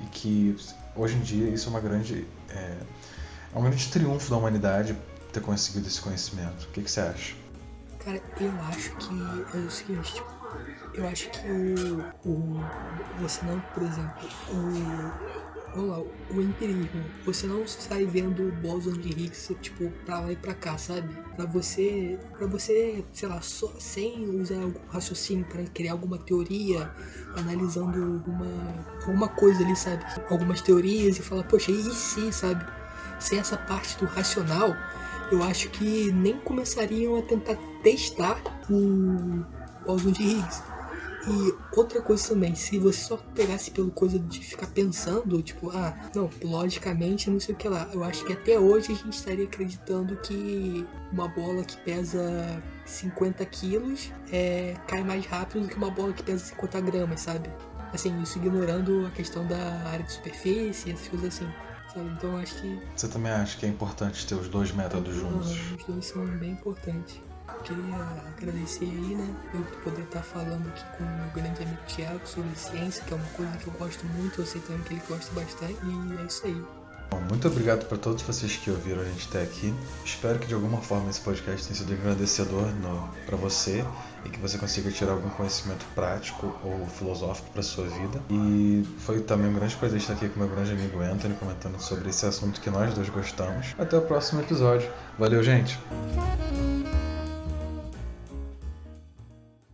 E 0.00 0.06
que 0.06 0.56
hoje 0.94 1.16
em 1.16 1.20
dia 1.20 1.48
isso 1.48 1.68
é 1.68 1.70
uma 1.70 1.80
grande. 1.80 2.26
É, 2.50 2.76
é 3.54 3.58
um 3.58 3.62
grande 3.62 3.88
triunfo 3.88 4.30
da 4.30 4.36
humanidade 4.36 4.96
ter 5.32 5.40
conseguido 5.40 5.86
esse 5.86 6.00
conhecimento. 6.00 6.64
O 6.64 6.68
que, 6.72 6.82
que 6.82 6.90
você 6.90 7.00
acha? 7.00 7.34
Cara, 7.98 8.20
eu 8.40 8.52
acho 8.62 8.90
que 8.96 9.44
é 9.54 9.58
o 9.58 9.70
seguinte, 9.70 10.14
tipo, 10.14 10.30
eu 10.94 11.06
acho 11.06 11.30
que 11.30 11.50
o, 11.50 12.04
o 12.28 12.64
você 13.18 13.44
não, 13.44 13.60
por 13.60 13.82
exemplo, 13.82 14.28
o 14.50 15.12
vamos 15.74 15.90
lá, 15.90 16.02
o 16.30 16.40
empirismo, 16.40 17.04
você 17.24 17.46
não 17.46 17.66
sai 17.66 18.04
vendo 18.04 18.46
o 18.48 18.52
bóson 18.52 18.92
de 18.92 19.08
Higgs, 19.08 19.54
tipo, 19.60 19.90
pra 20.04 20.20
lá 20.20 20.32
e 20.32 20.36
pra 20.36 20.54
cá, 20.54 20.76
sabe? 20.76 21.08
Pra 21.34 21.46
você, 21.46 22.18
pra 22.36 22.46
você, 22.46 23.02
sei 23.12 23.28
lá, 23.28 23.40
só, 23.40 23.72
sem 23.78 24.28
usar 24.40 24.62
algum 24.62 24.80
raciocínio 24.88 25.44
para 25.46 25.62
criar 25.64 25.92
alguma 25.92 26.18
teoria, 26.18 26.90
analisando 27.36 28.22
uma, 28.26 28.86
alguma 29.06 29.28
coisa 29.28 29.62
ali, 29.62 29.74
sabe? 29.74 30.04
Algumas 30.28 30.60
teorias 30.60 31.18
e 31.18 31.22
falar, 31.22 31.44
poxa, 31.44 31.72
e 31.72 31.82
se, 31.94 32.32
sabe? 32.32 32.64
Sem 33.22 33.38
essa 33.38 33.56
parte 33.56 33.96
do 33.98 34.06
racional, 34.06 34.76
eu 35.30 35.42
acho 35.42 35.70
que 35.70 36.12
nem 36.12 36.38
começariam 36.38 37.16
a 37.16 37.22
tentar 37.22 37.56
testar 37.82 38.40
o 38.68 39.96
de 40.12 40.22
Higgs. 40.22 40.62
E 41.28 41.54
outra 41.76 42.02
coisa 42.02 42.30
também, 42.30 42.54
se 42.54 42.78
você 42.78 42.98
só 42.98 43.16
pegasse 43.16 43.70
pelo 43.70 43.92
coisa 43.92 44.18
de 44.18 44.40
ficar 44.40 44.66
pensando, 44.66 45.40
tipo, 45.40 45.70
ah, 45.70 45.96
não, 46.14 46.28
logicamente 46.42 47.30
não 47.30 47.38
sei 47.38 47.54
o 47.54 47.58
que 47.58 47.68
lá. 47.68 47.88
Eu 47.92 48.02
acho 48.02 48.24
que 48.24 48.32
até 48.32 48.58
hoje 48.58 48.92
a 48.92 48.94
gente 48.96 49.12
estaria 49.12 49.44
acreditando 49.44 50.16
que 50.16 50.84
uma 51.12 51.28
bola 51.28 51.62
que 51.62 51.76
pesa 51.78 52.60
50 52.84 53.44
quilos 53.46 54.10
é, 54.32 54.74
cai 54.88 55.04
mais 55.04 55.24
rápido 55.24 55.62
do 55.62 55.68
que 55.68 55.76
uma 55.76 55.90
bola 55.90 56.12
que 56.12 56.24
pesa 56.24 56.44
50 56.44 56.80
gramas, 56.80 57.20
sabe? 57.20 57.48
Assim, 57.92 58.20
isso 58.20 58.38
ignorando 58.38 59.06
a 59.06 59.10
questão 59.10 59.46
da 59.46 59.88
área 59.90 60.04
de 60.04 60.12
superfície 60.12 60.90
essas 60.90 61.06
coisas 61.06 61.36
assim. 61.36 61.48
Então 61.96 62.36
acho 62.36 62.54
que. 62.56 62.80
Você 62.96 63.08
também 63.08 63.32
acha 63.32 63.58
que 63.58 63.66
é 63.66 63.68
importante 63.68 64.26
ter 64.26 64.34
os 64.34 64.48
dois 64.48 64.72
métodos 64.72 65.14
juntos? 65.14 65.50
Uhum, 65.50 65.76
os 65.76 65.84
dois 65.84 66.06
são 66.06 66.26
bem 66.38 66.52
importantes. 66.52 67.20
Queria 67.64 67.96
agradecer 68.36 68.84
aí, 68.84 69.14
né, 69.14 69.34
eu 69.54 69.62
poder 69.84 70.02
estar 70.02 70.22
falando 70.22 70.66
aqui 70.68 70.84
com 70.96 71.04
o 71.04 71.06
meu 71.06 71.30
grande 71.30 71.62
amigo 71.62 71.80
Thiago 71.86 72.26
sobre 72.26 72.56
ciência, 72.56 73.04
que 73.04 73.12
é 73.12 73.16
uma 73.16 73.28
coisa 73.28 73.56
que 73.56 73.68
eu 73.68 73.72
gosto 73.74 74.04
muito, 74.06 74.40
eu 74.40 74.46
sei 74.46 74.60
também 74.62 74.82
que 74.82 74.94
ele 74.94 75.02
gosta 75.08 75.32
bastante, 75.32 75.78
e 75.84 76.20
é 76.20 76.24
isso 76.24 76.44
aí. 76.44 76.81
Muito 77.20 77.48
obrigado 77.48 77.86
para 77.86 77.98
todos 77.98 78.22
vocês 78.22 78.56
que 78.56 78.70
ouviram 78.70 79.00
a 79.00 79.04
gente 79.04 79.28
até 79.28 79.42
aqui. 79.42 79.72
Espero 80.04 80.38
que 80.38 80.46
de 80.46 80.54
alguma 80.54 80.78
forma 80.78 81.10
esse 81.10 81.20
podcast 81.20 81.66
tenha 81.66 81.78
sido 81.78 81.92
engrandecedor 81.92 82.66
para 83.26 83.36
você 83.36 83.84
e 84.24 84.28
que 84.28 84.38
você 84.38 84.58
consiga 84.58 84.90
tirar 84.90 85.12
algum 85.12 85.30
conhecimento 85.30 85.84
prático 85.94 86.54
ou 86.62 86.86
filosófico 86.86 87.50
para 87.50 87.62
sua 87.62 87.84
vida. 87.86 88.22
E 88.30 88.84
foi 89.00 89.20
também 89.20 89.50
um 89.50 89.54
grande 89.54 89.74
prazer 89.76 89.98
estar 89.98 90.14
aqui 90.14 90.28
com 90.28 90.40
meu 90.40 90.48
grande 90.48 90.72
amigo 90.72 91.00
Anthony 91.00 91.34
comentando 91.34 91.80
sobre 91.80 92.10
esse 92.10 92.24
assunto 92.26 92.60
que 92.60 92.70
nós 92.70 92.94
dois 92.94 93.08
gostamos. 93.08 93.74
Até 93.78 93.96
o 93.96 94.02
próximo 94.02 94.40
episódio. 94.40 94.90
Valeu, 95.18 95.42
gente! 95.42 95.78